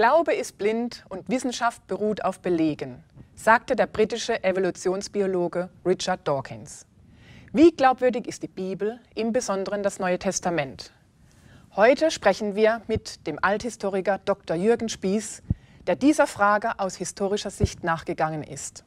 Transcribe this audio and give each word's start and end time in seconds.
Glaube 0.00 0.32
ist 0.32 0.56
blind 0.56 1.04
und 1.10 1.28
Wissenschaft 1.28 1.86
beruht 1.86 2.24
auf 2.24 2.40
Belegen, 2.40 3.04
sagte 3.34 3.76
der 3.76 3.86
britische 3.86 4.42
Evolutionsbiologe 4.42 5.68
Richard 5.84 6.26
Dawkins. 6.26 6.86
Wie 7.52 7.70
glaubwürdig 7.70 8.26
ist 8.26 8.42
die 8.42 8.48
Bibel, 8.48 8.98
im 9.14 9.34
Besonderen 9.34 9.82
das 9.82 9.98
Neue 9.98 10.18
Testament? 10.18 10.94
Heute 11.76 12.10
sprechen 12.10 12.54
wir 12.54 12.80
mit 12.86 13.26
dem 13.26 13.38
Althistoriker 13.42 14.18
Dr. 14.24 14.56
Jürgen 14.56 14.88
Spieß, 14.88 15.42
der 15.86 15.96
dieser 15.96 16.26
Frage 16.26 16.78
aus 16.78 16.96
historischer 16.96 17.50
Sicht 17.50 17.84
nachgegangen 17.84 18.42
ist. 18.42 18.84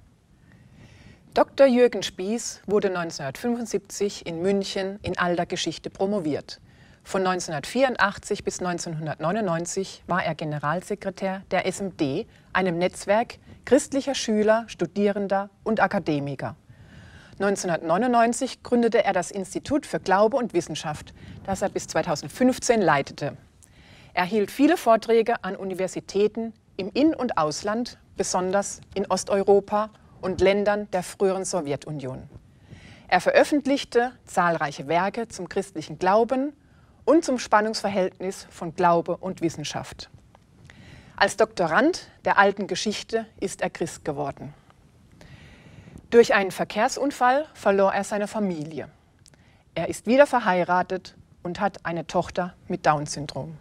Dr. 1.36 1.68
Jürgen 1.68 2.02
Spieß 2.02 2.62
wurde 2.66 2.88
1975 2.88 4.26
in 4.26 4.42
München 4.42 4.98
in 5.04 5.16
alter 5.16 5.46
Geschichte 5.46 5.92
promoviert. 5.92 6.60
Von 7.04 7.28
1984 7.28 8.44
bis 8.44 8.60
1999 8.60 10.04
war 10.08 10.24
er 10.24 10.36
Generalsekretär 10.36 11.44
der 11.52 11.66
SMD, 11.72 12.26
einem 12.54 12.78
Netzwerk 12.78 13.38
christlicher 13.66 14.16
Schüler, 14.16 14.64
Studierender 14.68 15.50
und 15.64 15.80
Akademiker. 15.80 16.56
1999 17.34 18.64
gründete 18.64 19.04
er 19.04 19.14
das 19.14 19.32
Institut 19.32 19.86
für 19.86 20.00
Glaube 20.00 20.38
und 20.38 20.54
Wissenschaft, 20.54 21.14
das 21.46 21.62
er 21.62 21.70
bis 21.70 21.88
2015 21.88 22.82
leitete. 22.82 23.38
Er 24.14 24.26
hielt 24.26 24.52
viele 24.52 24.78
Vorträge 24.78 25.44
an 25.44 25.56
Universitäten 25.56 26.54
im 26.78 26.90
In- 26.94 27.16
und 27.16 27.38
Ausland, 27.38 27.98
besonders 28.16 28.82
in 28.94 29.06
Osteuropa 29.08 29.90
und 30.22 30.42
Ländern 30.42 30.90
der 30.92 31.04
früheren 31.04 31.46
Sowjetunion. 31.46 32.30
Er 33.08 33.22
veröffentlichte 33.22 34.12
zahlreiche 34.26 34.88
Werke 34.88 35.28
zum 35.28 35.50
christlichen 35.50 36.00
Glauben 36.00 36.54
und 37.06 37.26
zum 37.26 37.40
Spannungsverhältnis 37.40 38.48
von 38.50 38.76
Glaube 38.76 39.18
und 39.18 39.42
Wissenschaft. 39.42 40.10
Als 41.16 41.38
Doktorand 41.38 42.10
der 42.26 42.38
alten 42.38 42.68
Geschichte 42.68 43.26
ist 43.40 43.62
er 43.62 43.70
Christ 43.70 44.04
geworden. 44.04 44.54
Durch 46.10 46.34
einen 46.34 46.52
Verkehrsunfall 46.52 47.46
verlor 47.54 47.94
er 47.94 48.04
seine 48.04 48.28
Familie. 48.28 48.90
Er 49.76 49.90
ist 49.90 50.06
wieder 50.06 50.28
verheiratet 50.28 51.16
und 51.42 51.60
hat 51.60 51.86
eine 51.86 52.06
Tochter 52.06 52.54
mit 52.68 52.86
Down-Syndrom. 52.86 53.58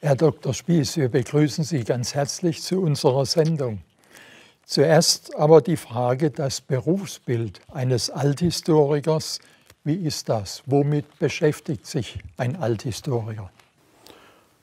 Herr 0.00 0.16
Dr. 0.16 0.52
Spieß, 0.52 0.96
wir 0.96 1.08
begrüßen 1.08 1.62
Sie 1.62 1.84
ganz 1.84 2.14
herzlich 2.14 2.62
zu 2.62 2.80
unserer 2.80 3.24
Sendung. 3.24 3.82
Zuerst 4.64 5.36
aber 5.36 5.60
die 5.60 5.76
Frage, 5.76 6.30
das 6.30 6.60
Berufsbild 6.60 7.60
eines 7.70 8.10
Althistorikers 8.10 9.38
wie 9.84 9.96
ist 9.96 10.28
das? 10.28 10.62
Womit 10.66 11.18
beschäftigt 11.18 11.86
sich 11.86 12.18
ein 12.36 12.56
Althistoriker? 12.56 13.50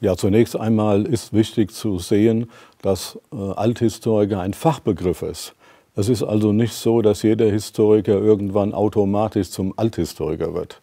Ja, 0.02 0.16
zunächst 0.16 0.56
einmal 0.56 1.06
ist 1.06 1.34
wichtig 1.34 1.74
zu 1.74 2.00
sehen, 2.00 2.50
dass 2.82 3.20
äh, 3.34 3.36
Althistoriker 3.36 4.40
ein 4.40 4.54
Fachbegriff 4.54 5.22
ist. 5.22 5.56
Es 5.96 6.08
ist 6.08 6.24
also 6.24 6.54
nicht 6.54 6.74
so, 6.74 7.02
dass 7.02 7.24
jeder 7.24 7.48
Historiker 7.48 8.14
irgendwann 8.14 8.74
automatisch 8.74 9.50
zum 9.50 9.74
Althistoriker 9.78 10.54
wird. 10.54 10.80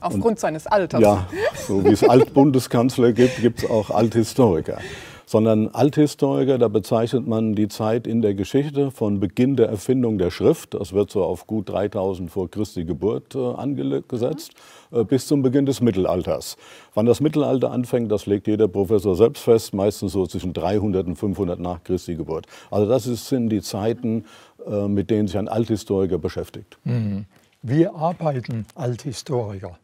Aufgrund 0.00 0.24
Und, 0.24 0.40
seines 0.40 0.66
Alters. 0.66 1.00
Ja, 1.00 1.26
so 1.66 1.82
wie 1.84 1.92
es 1.92 2.04
Altbundeskanzler 2.08 3.12
gibt, 3.12 3.40
gibt 3.40 3.62
es 3.62 3.70
auch 3.70 3.88
Althistoriker 3.88 4.78
sondern 5.32 5.68
Althistoriker, 5.68 6.58
da 6.58 6.68
bezeichnet 6.68 7.26
man 7.26 7.54
die 7.54 7.68
Zeit 7.68 8.06
in 8.06 8.20
der 8.20 8.34
Geschichte 8.34 8.90
von 8.90 9.18
Beginn 9.18 9.56
der 9.56 9.70
Erfindung 9.70 10.18
der 10.18 10.30
Schrift, 10.30 10.74
das 10.74 10.92
wird 10.92 11.10
so 11.10 11.24
auf 11.24 11.46
gut 11.46 11.70
3000 11.70 12.30
vor 12.30 12.50
Christi 12.50 12.84
Geburt 12.84 13.34
äh, 13.34 13.38
angesetzt, 13.38 14.52
äh, 14.90 15.04
bis 15.04 15.26
zum 15.26 15.40
Beginn 15.40 15.64
des 15.64 15.80
Mittelalters. 15.80 16.58
Wann 16.92 17.06
das 17.06 17.22
Mittelalter 17.22 17.70
anfängt, 17.70 18.12
das 18.12 18.26
legt 18.26 18.46
jeder 18.46 18.68
Professor 18.68 19.16
selbst 19.16 19.42
fest, 19.42 19.72
meistens 19.72 20.12
so 20.12 20.26
zwischen 20.26 20.52
300 20.52 21.06
und 21.06 21.16
500 21.16 21.58
nach 21.58 21.82
Christi 21.82 22.14
Geburt. 22.14 22.44
Also 22.70 22.86
das 22.86 23.04
sind 23.04 23.48
die 23.48 23.62
Zeiten, 23.62 24.26
äh, 24.66 24.86
mit 24.86 25.08
denen 25.08 25.28
sich 25.28 25.38
ein 25.38 25.48
Althistoriker 25.48 26.18
beschäftigt. 26.18 26.76
Mhm. 26.84 27.24
Wie 27.62 27.86
arbeiten 27.86 28.66
Althistoriker? 28.74 29.78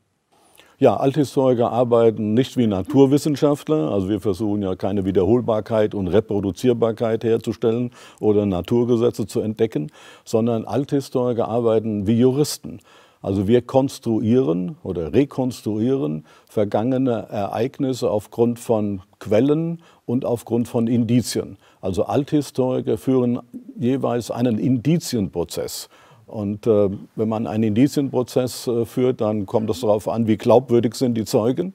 Ja, 0.81 0.97
Althistoriker 0.97 1.73
arbeiten 1.73 2.35
nicht 2.35 2.57
wie 2.57 2.69
Naturwissenschaftler. 2.69 3.91
Also 3.91 4.09
wir 4.09 4.21
versuchen 4.21 4.63
ja 4.63 4.77
keine 4.77 5.05
Wiederholbarkeit 5.05 5.93
und 5.93 6.07
Reproduzierbarkeit 6.07 7.25
herzustellen 7.25 7.91
oder 8.21 8.47
Naturgesetze 8.47 9.27
zu 9.27 9.41
entdecken, 9.41 9.91
sondern 10.25 10.67
Althistoriker 10.67 11.49
arbeiten 11.49 12.07
wie 12.07 12.21
Juristen. 12.21 12.79
Also 13.21 13.49
wir 13.49 13.63
konstruieren 13.63 14.77
oder 14.85 15.13
rekonstruieren 15.13 16.25
vergangene 16.49 17.27
Ereignisse 17.29 18.09
aufgrund 18.09 18.61
von 18.61 19.03
Quellen 19.19 19.83
und 20.07 20.25
aufgrund 20.25 20.69
von 20.69 20.87
Indizien. 20.87 21.59
Also 21.81 22.05
Althistoriker 22.05 22.99
führen 22.99 23.41
jeweils 23.77 24.31
einen 24.31 24.61
Indizienprozess. 24.61 25.89
Und 26.29 26.67
äh, 26.67 26.91
wenn 27.17 27.29
man 27.29 27.47
einen 27.47 27.65
Indizienprozess 27.65 28.67
äh, 28.67 28.85
führt, 28.85 29.21
dann 29.21 29.47
kommt 29.47 29.71
es 29.71 29.81
darauf 29.81 30.09
an, 30.09 30.27
wie 30.27 30.37
glaubwürdig 30.37 30.95
sind 30.95 31.15
die 31.15 31.25
Zeugen 31.25 31.73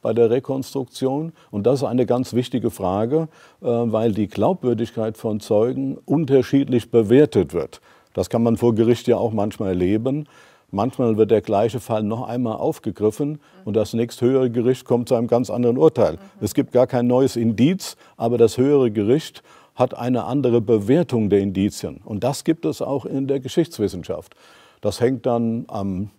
bei 0.00 0.12
der 0.12 0.30
Rekonstruktion. 0.30 1.32
Und 1.50 1.66
das 1.66 1.80
ist 1.80 1.84
eine 1.84 2.06
ganz 2.06 2.32
wichtige 2.32 2.70
Frage, 2.70 3.28
äh, 3.60 3.66
weil 3.66 4.12
die 4.12 4.28
Glaubwürdigkeit 4.28 5.16
von 5.16 5.40
Zeugen 5.40 5.98
unterschiedlich 6.04 6.90
bewertet 6.90 7.52
wird. 7.52 7.80
Das 8.14 8.30
kann 8.30 8.42
man 8.42 8.56
vor 8.56 8.74
Gericht 8.74 9.08
ja 9.08 9.16
auch 9.16 9.32
manchmal 9.32 9.70
erleben. 9.70 10.26
Manchmal 10.70 11.16
wird 11.16 11.30
der 11.30 11.42
gleiche 11.42 11.80
Fall 11.80 12.02
noch 12.02 12.28
einmal 12.28 12.56
aufgegriffen 12.56 13.40
und 13.64 13.74
das 13.74 13.94
nächsthöhere 13.94 14.50
Gericht 14.50 14.84
kommt 14.84 15.08
zu 15.08 15.14
einem 15.14 15.26
ganz 15.26 15.50
anderen 15.50 15.78
Urteil. 15.78 16.18
Es 16.40 16.54
gibt 16.54 16.72
gar 16.72 16.86
kein 16.86 17.06
neues 17.06 17.36
Indiz, 17.36 17.96
aber 18.16 18.38
das 18.38 18.58
höhere 18.58 18.90
Gericht 18.90 19.42
hat 19.76 19.94
eine 19.94 20.24
andere 20.24 20.60
Bewertung 20.60 21.30
der 21.30 21.40
Indizien. 21.40 22.00
Und 22.04 22.24
das 22.24 22.44
gibt 22.44 22.64
es 22.64 22.82
auch 22.82 23.04
in 23.04 23.28
der 23.28 23.40
Geschichtswissenschaft. 23.40 24.34
Das 24.80 25.00
hängt 25.00 25.26
dann 25.26 25.66
an 25.68 26.10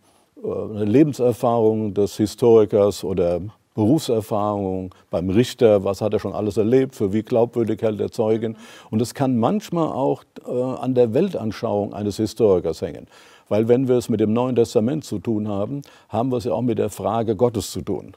äh, 0.44 0.84
Lebenserfahrung 0.84 1.94
des 1.94 2.18
Historikers 2.18 3.04
oder 3.04 3.42
Berufserfahrung 3.74 4.94
beim 5.12 5.30
Richter, 5.30 5.84
was 5.84 6.02
hat 6.02 6.14
er 6.14 6.20
schon 6.20 6.34
alles 6.34 6.58
erlebt, 6.58 6.96
für 6.96 7.14
wie 7.14 7.22
glaubwürdig 7.22 7.82
hält 7.82 8.00
der 8.00 8.12
Zeugen. 8.12 8.58
Und 8.90 9.02
es 9.02 9.14
kann 9.14 9.38
manchmal 9.38 9.90
auch 9.90 10.24
äh, 10.48 10.52
an 10.52 10.96
der 10.96 11.14
Weltanschauung 11.14 11.94
eines 11.94 12.18
Historikers 12.18 12.82
hängen. 12.82 13.08
Weil 13.50 13.68
wenn 13.68 13.88
wir 13.88 13.96
es 13.96 14.10
mit 14.10 14.20
dem 14.20 14.34
Neuen 14.34 14.56
Testament 14.56 15.04
zu 15.04 15.20
tun 15.20 15.48
haben, 15.48 15.82
haben 16.10 16.32
wir 16.32 16.38
es 16.38 16.46
ja 16.46 16.54
auch 16.54 16.62
mit 16.62 16.80
der 16.80 16.90
Frage 16.90 17.36
Gottes 17.36 17.72
zu 17.72 17.82
tun. 17.82 18.14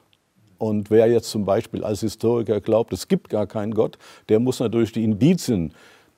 Und 0.60 0.90
wer 0.90 1.06
jetzt 1.06 1.30
zum 1.30 1.46
Beispiel 1.46 1.82
als 1.84 2.00
Historiker 2.00 2.60
glaubt, 2.60 2.92
es 2.92 3.08
gibt 3.08 3.30
gar 3.30 3.46
keinen 3.46 3.72
Gott, 3.72 3.96
der 4.28 4.40
muss 4.40 4.60
natürlich 4.60 4.92
die 4.92 5.04
Indizien, 5.04 5.72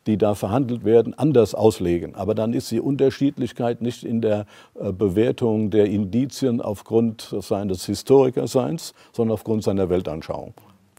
die 0.08 0.18
da 0.18 0.34
verhandelt 0.34 0.84
werden, 0.84 1.16
anders 1.16 1.54
auslegen. 1.54 2.16
Aber 2.16 2.34
dann 2.34 2.52
ist 2.52 2.68
die 2.72 2.80
Unterschiedlichkeit 2.80 3.80
nicht 3.82 4.02
in 4.02 4.20
der 4.20 4.46
äh, 4.74 4.90
Bewertung 4.90 5.70
der 5.70 5.86
Indizien 5.86 6.60
aufgrund 6.60 7.32
seines 7.38 7.86
Historikerseins, 7.86 8.94
sondern 9.12 9.34
aufgrund 9.34 9.62
seiner 9.62 9.88
Weltanschauung. 9.88 10.54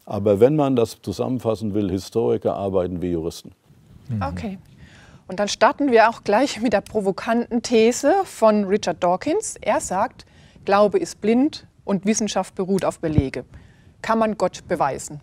Aber 0.06 0.40
wenn 0.40 0.56
man 0.56 0.78
das 0.78 1.02
zusammenfassen 1.02 1.74
will, 1.74 1.92
Historiker 1.92 2.56
arbeiten 2.56 3.02
wie 3.02 3.12
Juristen. 3.12 3.52
Mhm. 4.08 4.22
Okay. 4.22 4.58
Und 5.28 5.42
dann 5.42 5.50
starten 5.50 5.92
wir 5.92 6.10
auch 6.10 6.24
gleich 6.24 6.62
mit 6.62 6.72
der 6.72 6.81
provokanten 6.81 7.62
These 7.62 8.14
von 8.24 8.64
Richard 8.64 9.04
Dawkins. 9.04 9.58
Er 9.60 9.81
sagt, 9.81 10.25
Glaube 10.64 10.98
ist 10.98 11.20
blind, 11.20 11.68
und 11.85 12.05
Wissenschaft 12.05 12.55
beruht 12.55 12.85
auf 12.85 12.99
Belege. 12.99 13.45
Kann 14.01 14.19
man 14.19 14.38
Gott 14.38 14.67
beweisen? 14.67 15.21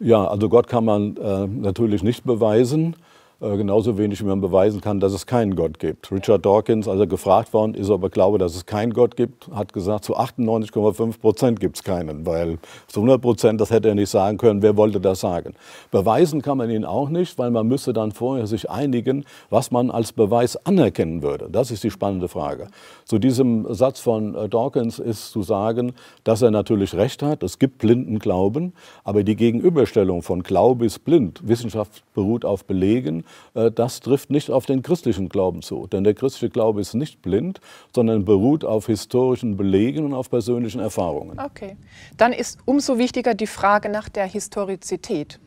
Ja, 0.00 0.26
also 0.26 0.48
Gott 0.48 0.66
kann 0.66 0.84
man 0.84 1.16
äh, 1.16 1.46
natürlich 1.46 2.02
nicht 2.02 2.24
beweisen. 2.24 2.96
Äh, 3.42 3.56
genauso 3.56 3.98
wenig 3.98 4.20
wie 4.20 4.26
man 4.26 4.40
beweisen 4.40 4.80
kann, 4.80 5.00
dass 5.00 5.12
es 5.12 5.26
keinen 5.26 5.56
Gott 5.56 5.80
gibt. 5.80 6.12
Richard 6.12 6.46
Dawkins, 6.46 6.86
als 6.86 7.00
er 7.00 7.08
gefragt 7.08 7.52
worden 7.52 7.74
ist, 7.74 7.90
ob 7.90 8.04
er 8.04 8.08
glaube, 8.08 8.38
dass 8.38 8.54
es 8.54 8.66
keinen 8.66 8.92
Gott 8.92 9.16
gibt, 9.16 9.48
hat 9.48 9.72
gesagt, 9.72 10.04
zu 10.04 10.16
98,5 10.16 11.18
Prozent 11.18 11.58
gibt 11.58 11.76
es 11.76 11.82
keinen, 11.82 12.24
weil 12.24 12.58
zu 12.86 13.00
100 13.00 13.20
Prozent, 13.20 13.60
das 13.60 13.72
hätte 13.72 13.88
er 13.88 13.96
nicht 13.96 14.10
sagen 14.10 14.38
können. 14.38 14.62
Wer 14.62 14.76
wollte 14.76 15.00
das 15.00 15.18
sagen? 15.20 15.54
Beweisen 15.90 16.40
kann 16.40 16.56
man 16.56 16.70
ihn 16.70 16.84
auch 16.84 17.08
nicht, 17.08 17.36
weil 17.36 17.50
man 17.50 17.66
müsste 17.66 17.92
dann 17.92 18.12
vorher 18.12 18.46
sich 18.46 18.70
einigen, 18.70 19.24
was 19.50 19.72
man 19.72 19.90
als 19.90 20.12
Beweis 20.12 20.56
anerkennen 20.64 21.22
würde. 21.22 21.48
Das 21.50 21.72
ist 21.72 21.82
die 21.82 21.90
spannende 21.90 22.28
Frage. 22.28 22.68
Zu 23.04 23.18
diesem 23.18 23.66
Satz 23.74 23.98
von 23.98 24.36
äh, 24.36 24.48
Dawkins 24.48 25.00
ist 25.00 25.32
zu 25.32 25.42
sagen, 25.42 25.94
dass 26.22 26.42
er 26.42 26.52
natürlich 26.52 26.94
recht 26.94 27.24
hat. 27.24 27.42
Es 27.42 27.58
gibt 27.58 27.78
blinden 27.78 28.20
Glauben, 28.20 28.72
aber 29.02 29.24
die 29.24 29.34
Gegenüberstellung 29.34 30.22
von 30.22 30.44
Glaube 30.44 30.86
ist 30.86 31.04
blind. 31.04 31.40
Wissenschaft 31.42 32.04
beruht 32.14 32.44
auf 32.44 32.64
Belegen 32.66 33.24
das 33.54 34.00
trifft 34.00 34.30
nicht 34.30 34.50
auf 34.50 34.66
den 34.66 34.82
christlichen 34.82 35.28
Glauben 35.28 35.62
zu. 35.62 35.86
Denn 35.86 36.04
der 36.04 36.14
christliche 36.14 36.50
Glaube 36.50 36.80
ist 36.80 36.94
nicht 36.94 37.22
blind, 37.22 37.60
sondern 37.94 38.24
beruht 38.24 38.64
auf 38.64 38.86
historischen 38.86 39.56
Belegen 39.56 40.04
und 40.04 40.14
auf 40.14 40.30
persönlichen 40.30 40.80
Erfahrungen. 40.80 41.38
Okay. 41.38 41.76
Dann 42.16 42.32
ist 42.32 42.58
umso 42.64 42.98
wichtiger 42.98 43.34
die 43.34 43.46
Frage 43.46 43.88
nach 43.88 44.08
der 44.08 44.26
Historizität. 44.26 45.38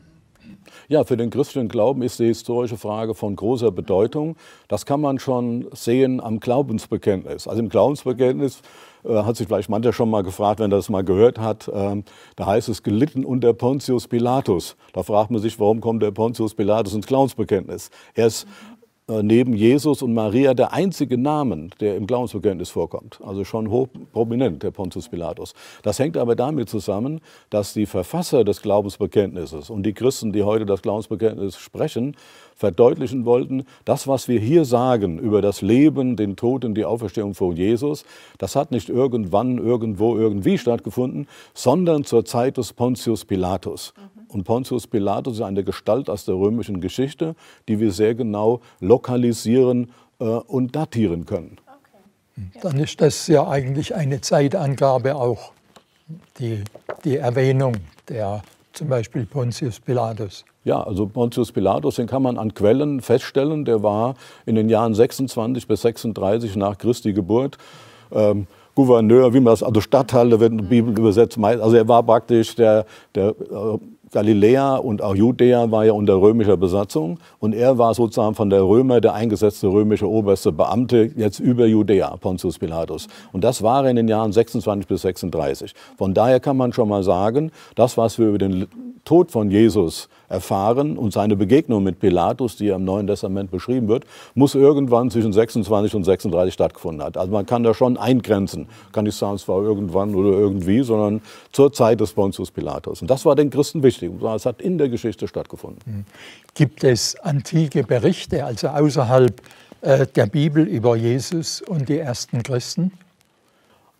Ja, 0.88 1.04
für 1.04 1.16
den 1.16 1.30
christlichen 1.30 1.68
Glauben 1.68 2.02
ist 2.02 2.18
die 2.18 2.26
historische 2.26 2.76
Frage 2.76 3.14
von 3.14 3.36
großer 3.36 3.70
Bedeutung. 3.72 4.36
Das 4.68 4.86
kann 4.86 5.00
man 5.00 5.18
schon 5.18 5.66
sehen 5.72 6.20
am 6.20 6.40
Glaubensbekenntnis. 6.40 7.48
Also 7.48 7.60
im 7.60 7.68
Glaubensbekenntnis 7.68 8.62
äh, 9.04 9.22
hat 9.22 9.36
sich 9.36 9.46
vielleicht 9.46 9.68
mancher 9.68 9.92
schon 9.92 10.10
mal 10.10 10.22
gefragt, 10.22 10.60
wenn 10.60 10.70
er 10.72 10.76
das 10.76 10.88
mal 10.88 11.04
gehört 11.04 11.38
hat, 11.38 11.68
äh, 11.68 12.02
da 12.36 12.46
heißt 12.46 12.68
es 12.68 12.82
gelitten 12.82 13.24
unter 13.24 13.52
Pontius 13.52 14.08
Pilatus. 14.08 14.76
Da 14.92 15.02
fragt 15.02 15.30
man 15.30 15.40
sich, 15.40 15.58
warum 15.60 15.80
kommt 15.80 16.02
der 16.02 16.10
Pontius 16.10 16.54
Pilatus 16.54 16.94
ins 16.94 17.06
Glaubensbekenntnis? 17.06 17.90
Er 18.14 18.26
ist 18.26 18.46
neben 19.08 19.54
Jesus 19.54 20.02
und 20.02 20.14
Maria 20.14 20.52
der 20.54 20.72
einzige 20.72 21.16
Name, 21.16 21.68
der 21.80 21.96
im 21.96 22.06
Glaubensbekenntnis 22.06 22.70
vorkommt. 22.70 23.20
Also 23.24 23.44
schon 23.44 23.70
hoch 23.70 23.88
prominent, 24.12 24.62
der 24.62 24.72
Pontius 24.72 25.08
Pilatus. 25.08 25.54
Das 25.82 25.98
hängt 25.98 26.16
aber 26.16 26.34
damit 26.34 26.68
zusammen, 26.68 27.20
dass 27.50 27.72
die 27.72 27.86
Verfasser 27.86 28.42
des 28.44 28.62
Glaubensbekenntnisses 28.62 29.70
und 29.70 29.84
die 29.84 29.92
Christen, 29.92 30.32
die 30.32 30.42
heute 30.42 30.66
das 30.66 30.82
Glaubensbekenntnis 30.82 31.56
sprechen, 31.56 32.16
verdeutlichen 32.56 33.26
wollten, 33.26 33.64
das, 33.84 34.08
was 34.08 34.28
wir 34.28 34.40
hier 34.40 34.64
sagen 34.64 35.18
über 35.18 35.42
das 35.42 35.60
Leben, 35.60 36.16
den 36.16 36.36
Tod 36.36 36.64
und 36.64 36.74
die 36.74 36.86
Auferstehung 36.86 37.34
von 37.34 37.54
Jesus, 37.54 38.04
das 38.38 38.56
hat 38.56 38.70
nicht 38.70 38.88
irgendwann, 38.88 39.58
irgendwo, 39.58 40.16
irgendwie 40.16 40.56
stattgefunden, 40.56 41.28
sondern 41.54 42.04
zur 42.04 42.24
Zeit 42.24 42.56
des 42.56 42.72
Pontius 42.72 43.26
Pilatus. 43.26 43.92
Mhm. 43.96 44.26
Und 44.28 44.44
Pontius 44.44 44.86
Pilatus 44.86 45.34
ist 45.34 45.42
eine 45.42 45.64
Gestalt 45.64 46.08
aus 46.08 46.24
der 46.24 46.34
römischen 46.34 46.80
Geschichte, 46.80 47.36
die 47.68 47.78
wir 47.78 47.92
sehr 47.92 48.14
genau 48.14 48.60
lokalisieren 48.80 49.92
äh, 50.18 50.24
und 50.24 50.74
datieren 50.74 51.26
können. 51.26 51.58
Okay. 52.36 52.60
Dann 52.62 52.78
ist 52.80 53.00
das 53.02 53.26
ja 53.26 53.46
eigentlich 53.46 53.94
eine 53.94 54.22
Zeitangabe 54.22 55.14
auch, 55.14 55.52
die, 56.38 56.62
die 57.04 57.16
Erwähnung 57.16 57.76
der 58.08 58.42
zum 58.72 58.88
Beispiel 58.88 59.26
Pontius 59.26 59.80
Pilatus. 59.80 60.44
Ja, 60.66 60.82
also 60.82 61.06
Pontius 61.06 61.52
Pilatus, 61.52 61.94
den 61.94 62.08
kann 62.08 62.22
man 62.22 62.36
an 62.36 62.52
Quellen 62.52 63.00
feststellen. 63.00 63.64
Der 63.64 63.84
war 63.84 64.14
in 64.46 64.56
den 64.56 64.68
Jahren 64.68 64.94
26 64.94 65.68
bis 65.68 65.82
36 65.82 66.56
nach 66.56 66.76
Christi 66.76 67.12
Geburt 67.12 67.56
ähm, 68.12 68.48
Gouverneur, 68.74 69.32
wie 69.32 69.38
man 69.38 69.52
das, 69.52 69.62
also 69.62 69.80
Stadthalle, 69.80 70.40
wenn 70.40 70.58
die 70.58 70.64
Bibel 70.64 70.98
übersetzt, 70.98 71.38
also 71.38 71.76
er 71.76 71.86
war 71.86 72.02
praktisch 72.02 72.56
der, 72.56 72.84
der 73.14 73.28
äh, 73.28 73.78
Galiläa 74.10 74.76
und 74.76 75.02
auch 75.02 75.14
Judäa 75.14 75.70
war 75.70 75.84
ja 75.84 75.92
unter 75.92 76.20
römischer 76.20 76.56
Besatzung 76.56 77.20
und 77.38 77.54
er 77.54 77.78
war 77.78 77.94
sozusagen 77.94 78.34
von 78.34 78.50
der 78.50 78.62
Römer 78.62 79.00
der 79.00 79.14
eingesetzte 79.14 79.68
römische 79.68 80.08
oberste 80.08 80.50
Beamte 80.50 81.12
jetzt 81.16 81.38
über 81.38 81.66
Judäa, 81.66 82.16
Pontius 82.16 82.58
Pilatus. 82.58 83.06
Und 83.32 83.44
das 83.44 83.62
war 83.62 83.88
in 83.88 83.96
den 83.96 84.08
Jahren 84.08 84.32
26 84.32 84.88
bis 84.88 85.02
36. 85.02 85.74
Von 85.96 86.12
daher 86.12 86.40
kann 86.40 86.56
man 86.56 86.72
schon 86.72 86.88
mal 86.88 87.04
sagen, 87.04 87.52
das, 87.76 87.96
was 87.96 88.18
wir 88.18 88.28
über 88.28 88.38
den 88.38 88.66
Tod 89.06 89.30
von 89.30 89.50
Jesus 89.50 90.10
erfahren 90.28 90.98
und 90.98 91.12
seine 91.12 91.36
Begegnung 91.36 91.84
mit 91.84 92.00
Pilatus, 92.00 92.56
die 92.56 92.66
ja 92.66 92.76
im 92.76 92.84
Neuen 92.84 93.06
Testament 93.06 93.50
beschrieben 93.50 93.88
wird, 93.88 94.04
muss 94.34 94.54
irgendwann 94.54 95.10
zwischen 95.10 95.32
26 95.32 95.94
und 95.94 96.04
36 96.04 96.52
stattgefunden 96.52 97.02
haben. 97.02 97.16
Also 97.16 97.32
man 97.32 97.46
kann 97.46 97.62
da 97.62 97.72
schon 97.72 97.96
eingrenzen. 97.96 98.66
Kann 98.92 99.04
nicht 99.04 99.16
sagen, 99.16 99.36
es 99.36 99.46
war 99.46 99.62
irgendwann 99.62 100.14
oder 100.14 100.30
irgendwie, 100.36 100.82
sondern 100.82 101.22
zur 101.52 101.72
Zeit 101.72 102.00
des 102.00 102.12
Pontius 102.12 102.50
Pilatus. 102.50 103.00
Und 103.00 103.08
das 103.08 103.24
war 103.24 103.36
den 103.36 103.48
Christen 103.48 103.82
wichtig. 103.82 104.10
Es 104.34 104.44
hat 104.44 104.60
in 104.60 104.76
der 104.76 104.88
Geschichte 104.88 105.28
stattgefunden. 105.28 105.80
Hm. 105.84 106.04
Gibt 106.54 106.82
es 106.82 107.14
antike 107.20 107.84
Berichte, 107.84 108.44
also 108.44 108.68
außerhalb 108.68 109.40
äh, 109.82 110.06
der 110.06 110.26
Bibel 110.26 110.66
über 110.66 110.96
Jesus 110.96 111.62
und 111.62 111.88
die 111.88 111.98
ersten 111.98 112.42
Christen? 112.42 112.90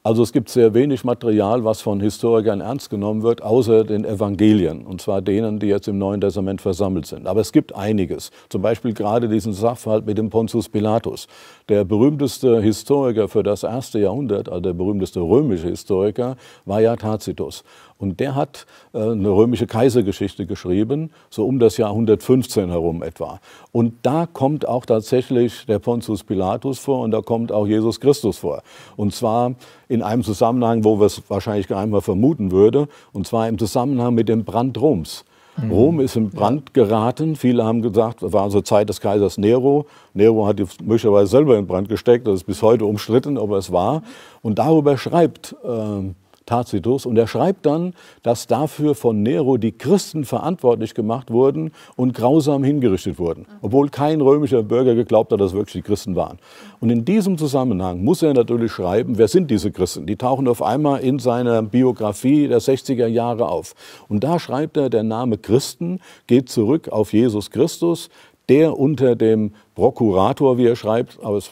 Also 0.07 0.23
es 0.23 0.33
gibt 0.33 0.51
sehr 0.51 0.73
wenig 0.73 1.03
Material, 1.03 1.65
was 1.65 1.81
von 1.81 1.99
Historikern 1.99 2.61
ernst 2.61 2.91
genommen 2.91 3.25
wird, 3.25 3.43
außer 3.43 3.83
den 3.83 4.05
Evangelien, 4.05 4.87
und 4.87 5.01
zwar 5.01 5.21
denen, 5.21 5.59
die 5.59 5.67
jetzt 5.67 5.89
im 5.89 5.99
Neuen 5.99 6.21
Testament 6.21 6.61
versammelt 6.61 7.07
sind. 7.07 7.27
Aber 7.27 7.41
es 7.41 7.51
gibt 7.51 7.75
einiges, 7.75 8.31
zum 8.49 8.63
Beispiel 8.63 8.95
gerade 8.95 9.29
diesen 9.29 9.53
Sachverhalt 9.53 10.07
mit 10.07 10.17
dem 10.17 10.31
Pontius 10.31 10.69
Pilatus. 10.69 11.27
Der 11.69 11.83
berühmteste 11.85 12.63
Historiker 12.63 13.27
für 13.27 13.43
das 13.43 13.65
erste 13.65 13.99
Jahrhundert, 13.99 14.49
also 14.49 14.61
der 14.61 14.75
berühmteste 14.75 15.19
römische 15.19 15.67
Historiker, 15.67 16.37
war 16.67 16.81
ja 16.81 16.95
Tacitus. 16.95 17.65
Und 17.99 18.21
der 18.21 18.35
hat 18.35 18.67
äh, 18.93 18.99
eine 18.99 19.31
römische 19.31 19.67
Kaisergeschichte 19.67 20.47
geschrieben, 20.47 21.11
so 21.31 21.47
um 21.47 21.59
das 21.59 21.77
Jahr 21.79 21.91
115 21.91 22.69
herum 22.69 23.03
etwa. 23.03 23.41
Und 23.73 23.95
da 24.03 24.27
kommt 24.27 24.69
auch 24.69 24.85
tatsächlich 24.85 25.65
der 25.67 25.79
Pontius 25.79 26.23
Pilatus 26.23 26.79
vor 26.79 27.01
und 27.01 27.11
da 27.11 27.23
kommt 27.23 27.53
auch 27.53 27.67
Jesus 27.67 28.01
Christus 28.01 28.39
vor. 28.39 28.63
Und 28.97 29.15
zwar 29.15 29.55
in 29.89 30.03
einem 30.03 30.23
Zusammenhang, 30.23 30.85
wo 30.85 30.99
wir 30.99 31.07
es 31.07 31.23
wahrscheinlich 31.29 31.69
gar 31.69 31.83
nicht 31.83 31.93
mal 31.93 32.03
vermuten 32.03 32.51
würde, 32.51 32.89
und 33.13 33.27
zwar 33.27 33.49
im 33.49 33.59
Zusammenhang 33.59 34.15
mit 34.15 34.29
dem 34.29 34.45
Brand 34.45 34.79
Roms. 34.81 35.25
Mhm. 35.57 35.71
Rom 35.71 36.01
ist 36.01 36.17
in 36.17 36.31
Brand 36.31 36.75
geraten. 36.75 37.35
Viele 37.37 37.65
haben 37.65 37.81
gesagt, 37.81 38.23
das 38.23 38.33
war 38.33 38.51
zur 38.51 38.65
Zeit 38.65 38.89
des 38.89 39.01
Kaisers 39.01 39.39
Nero. 39.39 39.87
Nero 40.13 40.47
hat 40.47 40.59
die 40.59 40.67
möglicherweise 40.83 41.31
selber 41.31 41.57
in 41.57 41.67
Brand 41.67 41.89
gesteckt. 41.89 42.27
Das 42.27 42.35
ist 42.35 42.45
bis 42.45 42.63
heute 42.63 42.85
umstritten, 42.85 43.39
ob 43.39 43.53
es 43.53 43.73
war. 43.73 44.03
Und 44.43 44.59
darüber 44.59 44.99
schreibt 44.99 45.57
äh, 45.65 46.11
Tacitus. 46.47 47.05
Und 47.05 47.19
er 47.19 47.27
schreibt 47.27 47.67
dann, 47.67 47.93
dass 48.23 48.47
dafür 48.47 48.95
von 48.95 49.23
Nero 49.23 49.57
die 49.59 49.73
Christen 49.73 50.25
verantwortlich 50.25 50.95
gemacht 50.95 51.31
wurden 51.31 51.73
und 51.97 52.15
grausam 52.15 52.65
hingerichtet 52.65 53.19
wurden, 53.19 53.47
obwohl 53.61 53.89
kein 53.89 54.21
römischer 54.21 54.63
Bürger 54.63 54.95
geglaubt 54.95 55.33
hat, 55.33 55.41
dass 55.41 55.51
es 55.51 55.57
wirklich 55.57 55.83
die 55.83 55.83
Christen 55.83 56.17
waren. 56.17 56.39
Und 56.81 56.91
in 56.91 57.05
diesem 57.05 57.37
Zusammenhang 57.37 58.03
muss 58.03 58.23
er 58.23 58.33
natürlich 58.33 58.73
schreiben, 58.73 59.19
wer 59.19 59.29
sind 59.29 59.51
diese 59.51 59.73
Christen? 59.73 60.07
Die 60.07 60.17
tauchen 60.17 60.49
auf 60.49 60.63
einmal 60.63 61.01
in 61.01 61.19
seiner 61.19 61.63
Biografie 61.63 62.49
der 62.49 62.61
60er 62.61 63.07
Jahre 63.07 63.49
auf. 63.49 63.75
Und 64.09 64.25
da 64.25 64.39
schreibt 64.39 64.77
er, 64.77 64.89
der 64.89 65.03
Name 65.03 65.39
Christen 65.39 66.01
geht 66.27 66.49
zurück 66.49 66.89
auf 66.89 67.13
Jesus 67.13 67.51
Christus, 67.51 68.09
der 68.49 68.79
unter 68.79 69.17
dem 69.17 69.53
Prokurator, 69.77 70.57
wie 70.57 70.67
er 70.67 70.75
schreibt, 70.75 71.23
aber 71.23 71.37
es, 71.37 71.51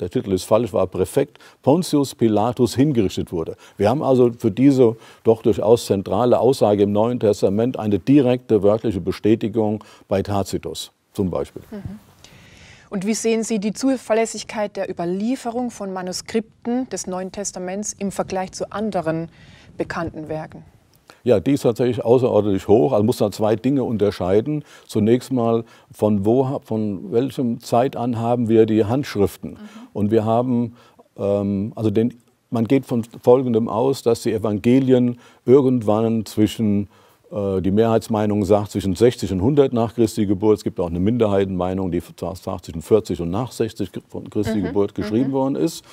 der 0.00 0.08
Titel 0.08 0.32
ist 0.32 0.44
falsch, 0.44 0.72
war 0.72 0.86
Präfekt, 0.86 1.38
Pontius 1.62 2.14
Pilatus 2.14 2.74
hingerichtet 2.74 3.30
wurde. 3.30 3.56
Wir 3.76 3.90
haben 3.90 4.02
also 4.02 4.30
für 4.36 4.50
diese 4.50 4.96
doch 5.22 5.42
durchaus 5.42 5.84
zentrale 5.84 6.40
Aussage 6.40 6.84
im 6.84 6.92
Neuen 6.92 7.20
Testament 7.20 7.78
eine 7.78 7.98
direkte 7.98 8.62
wörtliche 8.62 9.00
Bestätigung 9.00 9.84
bei 10.08 10.22
Tacitus 10.22 10.92
zum 11.12 11.28
Beispiel. 11.28 11.62
Mhm. 11.70 12.00
Und 12.88 13.04
wie 13.04 13.12
sehen 13.12 13.42
Sie 13.44 13.58
die 13.58 13.74
Zuverlässigkeit 13.74 14.74
der 14.74 14.90
Überlieferung 14.90 15.70
von 15.70 15.92
Manuskripten 15.92 16.88
des 16.88 17.06
Neuen 17.06 17.32
Testaments 17.32 17.92
im 17.92 18.10
Vergleich 18.10 18.52
zu 18.52 18.72
anderen 18.72 19.28
bekannten 19.76 20.28
Werken? 20.28 20.64
Ja, 21.28 21.40
die 21.40 21.52
ist 21.52 21.60
tatsächlich 21.60 22.02
außerordentlich 22.02 22.68
hoch. 22.68 22.92
Also 22.92 23.04
muss 23.04 23.20
man 23.20 23.32
zwei 23.32 23.54
Dinge 23.54 23.84
unterscheiden. 23.84 24.64
Zunächst 24.86 25.30
mal, 25.30 25.64
von, 25.92 26.24
wo, 26.24 26.58
von 26.64 27.12
welchem 27.12 27.60
Zeit 27.60 27.96
an 27.96 28.18
haben 28.18 28.48
wir 28.48 28.64
die 28.64 28.86
Handschriften? 28.86 29.50
Mhm. 29.50 29.58
Und 29.92 30.10
wir 30.10 30.24
haben, 30.24 30.74
ähm, 31.18 31.74
also 31.76 31.90
den, 31.90 32.14
man 32.48 32.66
geht 32.66 32.86
von 32.86 33.04
Folgendem 33.22 33.68
aus, 33.68 34.02
dass 34.02 34.22
die 34.22 34.32
Evangelien 34.32 35.18
irgendwann 35.44 36.24
zwischen 36.24 36.88
äh, 37.30 37.60
die 37.60 37.72
Mehrheitsmeinung 37.72 38.46
sagt 38.46 38.70
zwischen 38.70 38.94
60 38.94 39.30
und 39.32 39.40
100 39.40 39.74
nach 39.74 39.94
Christi 39.94 40.24
Geburt. 40.24 40.56
Es 40.56 40.64
gibt 40.64 40.80
auch 40.80 40.88
eine 40.88 40.98
Minderheitenmeinung, 40.98 41.90
die 41.90 42.00
sagt 42.00 42.64
zwischen 42.64 42.80
40 42.80 43.20
und 43.20 43.30
nach 43.30 43.52
60 43.52 43.90
von 44.08 44.30
Christi 44.30 44.60
mhm. 44.60 44.64
Geburt 44.64 44.94
geschrieben 44.94 45.28
mhm. 45.28 45.32
worden 45.32 45.56
ist. 45.56 45.84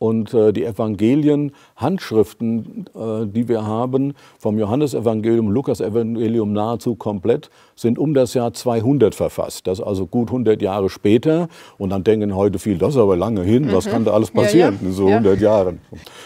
Und 0.00 0.32
äh, 0.32 0.54
die 0.54 0.64
Evangelien, 0.64 1.52
Handschriften, 1.76 2.86
äh, 2.94 3.26
die 3.26 3.48
wir 3.48 3.66
haben, 3.66 4.14
vom 4.38 4.58
Johannesevangelium, 4.58 5.50
Lukas-Evangelium 5.50 6.54
nahezu 6.54 6.94
komplett, 6.94 7.50
sind 7.76 7.98
um 7.98 8.14
das 8.14 8.32
Jahr 8.32 8.54
200 8.54 9.14
verfasst. 9.14 9.66
Das 9.66 9.78
ist 9.78 9.84
also 9.84 10.06
gut 10.06 10.28
100 10.28 10.62
Jahre 10.62 10.88
später. 10.88 11.48
Und 11.76 11.90
dann 11.90 12.02
denken 12.02 12.34
heute 12.34 12.58
viele, 12.58 12.78
das 12.78 12.94
ist 12.94 13.00
aber 13.00 13.14
lange 13.14 13.42
hin, 13.42 13.70
was 13.72 13.84
mhm. 13.84 13.90
kann 13.90 14.04
da 14.06 14.12
alles 14.12 14.30
passieren 14.30 14.76
ja, 14.76 14.80
ja. 14.80 14.88
in 14.88 14.92
so 14.94 15.06
100 15.06 15.38
ja. 15.38 15.50
Jahren? 15.50 15.80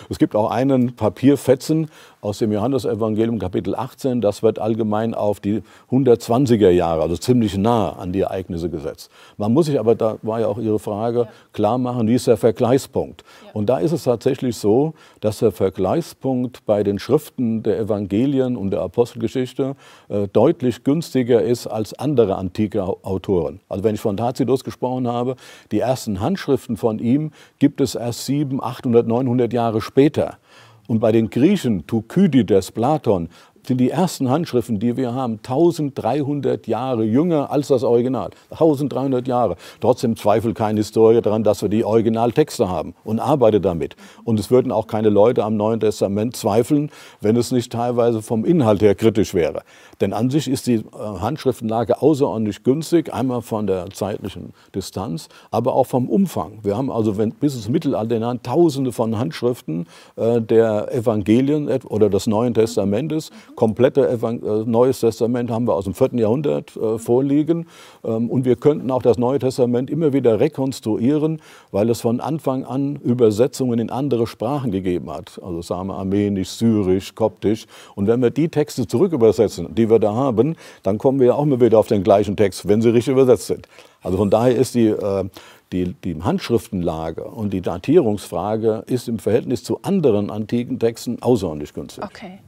Es 0.09 0.21
gibt 0.21 0.37
auch 0.37 0.53
einen 0.53 0.95
Papierfetzen 0.95 1.89
aus 2.25 2.39
dem 2.39 2.53
Johannesevangelium 2.53 3.39
Kapitel 3.39 3.75
18, 3.75 4.23
das 4.23 4.43
wird 4.43 4.59
allgemein 4.59 5.13
auf 5.13 5.41
die 5.41 5.63
120er 5.91 6.71
Jahre, 6.71 7.03
also 7.03 7.17
ziemlich 7.19 7.59
nah 7.59 7.91
an 7.91 8.13
die 8.13 8.21
Ereignisse 8.21 8.71
gesetzt. 8.71 9.11
Man 9.37 9.53
muss 9.53 9.67
sich 9.67 9.79
aber, 9.79 9.95
da 9.95 10.17
war 10.23 10.41
ja 10.41 10.47
auch 10.47 10.59
Ihre 10.59 10.79
Frage, 10.79 11.19
ja. 11.19 11.29
klar 11.53 11.77
machen, 11.77 12.09
wie 12.09 12.15
ist 12.15 12.27
der 12.27 12.39
Vergleichspunkt? 12.39 13.25
Ja. 13.45 13.51
Und 13.53 13.69
da 13.69 13.79
ist 13.79 13.93
es 13.93 14.05
tatsächlich 14.05 14.57
so, 14.57 14.95
dass 15.21 15.41
der 15.41 15.53
Vergleichspunkt 15.53 16.65
bei 16.65 16.83
den 16.83 16.99
Schriften 16.99 17.63
der 17.63 17.79
Evangelien 17.79 18.57
und 18.57 18.71
der 18.71 18.81
Apostelgeschichte 18.81 19.77
äh, 20.09 20.27
deutlich 20.29 20.83
günstiger 20.83 21.43
ist 21.43 21.67
als 21.67 21.93
andere 21.93 22.37
antike 22.37 22.83
Autoren. 22.83 23.61
Also 23.69 23.85
wenn 23.85 23.97
ich 23.97 24.01
von 24.01 24.17
Tacitus 24.17 24.65
gesprochen 24.65 25.07
habe, 25.07 25.37
die 25.73 25.81
ersten 25.81 26.21
Handschriften 26.21 26.79
von 26.79 26.99
ihm 27.01 27.33
gibt 27.59 27.83
es 27.83 27.95
erst 27.95 28.25
700, 28.25 28.65
800, 28.65 29.07
900 29.07 29.53
Jahre 29.53 29.83
später. 29.83 30.39
Und 30.87 31.01
bei 31.01 31.13
den 31.13 31.31
Griechen, 31.31 31.87
Thukydides, 31.87 32.73
Platon, 32.73 33.29
sind 33.67 33.79
die 33.79 33.91
ersten 33.91 34.31
Handschriften, 34.31 34.79
die 34.79 34.97
wir 34.97 35.15
haben, 35.15 35.35
1300 35.35 36.67
Jahre 36.67 37.05
jünger 37.05 37.51
als 37.51 37.69
das 37.69 37.83
Original. 37.83 38.31
1300 38.51 39.27
Jahre. 39.27 39.57
Trotzdem 39.81 40.17
zweifelt 40.17 40.55
kein 40.55 40.77
Historiker 40.77 41.23
daran, 41.23 41.45
dass 41.45 41.63
wir 41.63 41.69
die 41.69 41.85
Originaltexte 41.85 42.69
haben 42.69 42.95
und 43.05 43.21
arbeitet 43.21 43.65
damit. 43.65 43.97
Und 44.25 44.39
es 44.39 44.51
würden 44.51 44.73
auch 44.73 44.87
keine 44.87 45.09
Leute 45.09 45.45
am 45.45 45.57
Neuen 45.57 45.81
Testament 45.81 46.37
zweifeln, 46.37 46.91
wenn 47.21 47.37
es 47.37 47.53
nicht 47.53 47.73
teilweise 47.73 48.23
vom 48.23 48.45
Inhalt 48.45 48.83
her 48.83 48.95
kritisch 48.95 49.35
wäre. 49.35 49.63
Denn 50.01 50.13
an 50.13 50.31
sich 50.31 50.49
ist 50.49 50.67
die 50.67 50.75
äh, 50.75 50.83
Handschriftenlage 51.21 52.03
außerordentlich 52.03 52.63
günstig, 52.65 53.13
einmal 53.13 53.43
von 53.43 53.67
der 53.67 53.91
zeitlichen 53.91 54.53
Distanz, 54.75 55.29
aber 55.51 55.75
auch 55.75 55.87
vom 55.87 56.09
Umfang. 56.09 56.59
Wir 56.63 56.77
haben 56.77 56.91
also 56.91 57.13
bis 57.13 57.55
ins 57.55 57.69
Mittelalter 57.69 58.15
hinein 58.17 58.43
Tausende 58.43 58.93
von 58.93 59.19
Handschriften 59.19 59.87
äh, 60.17 60.41
der 60.41 60.93
Evangelien 60.93 61.69
oder 61.85 62.11
des 62.11 62.27
Neuen 62.27 62.55
Testamentes. 62.55 63.31
Komplette 63.55 64.09
Evang 64.09 64.43
äh, 64.43 64.65
Neues 64.65 65.01
Testament 65.01 65.51
haben 65.51 65.67
wir 65.67 65.75
aus 65.75 65.85
dem 65.85 65.95
4. 65.95 66.11
Jahrhundert 66.15 66.77
äh, 66.77 66.99
vorliegen. 66.99 67.67
Ähm, 68.05 68.31
und 68.31 68.45
wir 68.45 68.57
könnten 68.57 68.91
auch 68.91 69.03
das 69.03 69.19
Neue 69.19 69.39
Testament 69.39 69.91
immer 69.91 70.13
wieder 70.13 70.41
rekonstruieren, 70.41 71.41
weil 71.71 71.91
es 71.91 72.01
von 72.01 72.21
Anfang 72.21 72.65
an 72.65 72.97
Übersetzungen 72.97 73.79
in 73.79 73.91
andere 73.91 74.27
Sprachen 74.27 74.71
gegeben 74.71 75.11
hat. 75.11 75.41
Also 75.45 75.63
sagen 75.63 75.89
wir 75.89 75.95
Armenisch, 75.95 76.51
Syrisch, 76.51 77.15
Koptisch. 77.15 77.67
Und 77.95 78.07
wenn 78.07 78.21
wir 78.23 78.31
die 78.31 78.49
Texte 78.49 78.87
zurückübersetzen, 78.87 79.75
die 79.75 79.89
wir 79.91 79.99
da 79.99 80.15
haben, 80.15 80.57
dann 80.83 80.99
kommen 80.99 81.21
wir 81.21 81.29
ja 81.29 81.35
auch 81.35 81.45
immer 81.45 81.61
wieder 81.61 81.79
auf 81.79 81.89
den 81.89 82.03
gleichen 82.03 82.37
Text, 82.37 82.67
wenn 82.69 82.83
sie 82.83 82.91
richtig 82.91 83.13
übersetzt 83.13 83.47
sind. 83.47 83.69
Also 84.03 84.19
von 84.19 84.31
daher 84.31 84.55
ist 84.55 84.75
die, 84.75 84.89
äh, 84.89 85.25
die, 85.73 85.95
die 86.05 86.23
Handschriftenlage 86.23 87.25
und 87.25 87.53
die 87.53 87.61
Datierungsfrage 87.61 88.85
ist 88.87 89.09
im 89.09 89.19
Verhältnis 89.19 89.65
zu 89.65 89.81
anderen 89.83 90.31
antiken 90.31 90.79
Texten 90.79 91.21
außerordentlich 91.21 91.75
günstig. 91.75 92.05
Okay. 92.05 92.39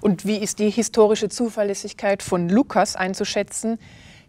Und 0.00 0.26
wie 0.26 0.36
ist 0.36 0.58
die 0.58 0.70
historische 0.70 1.28
Zuverlässigkeit 1.28 2.22
von 2.22 2.48
Lukas 2.48 2.96
einzuschätzen? 2.96 3.78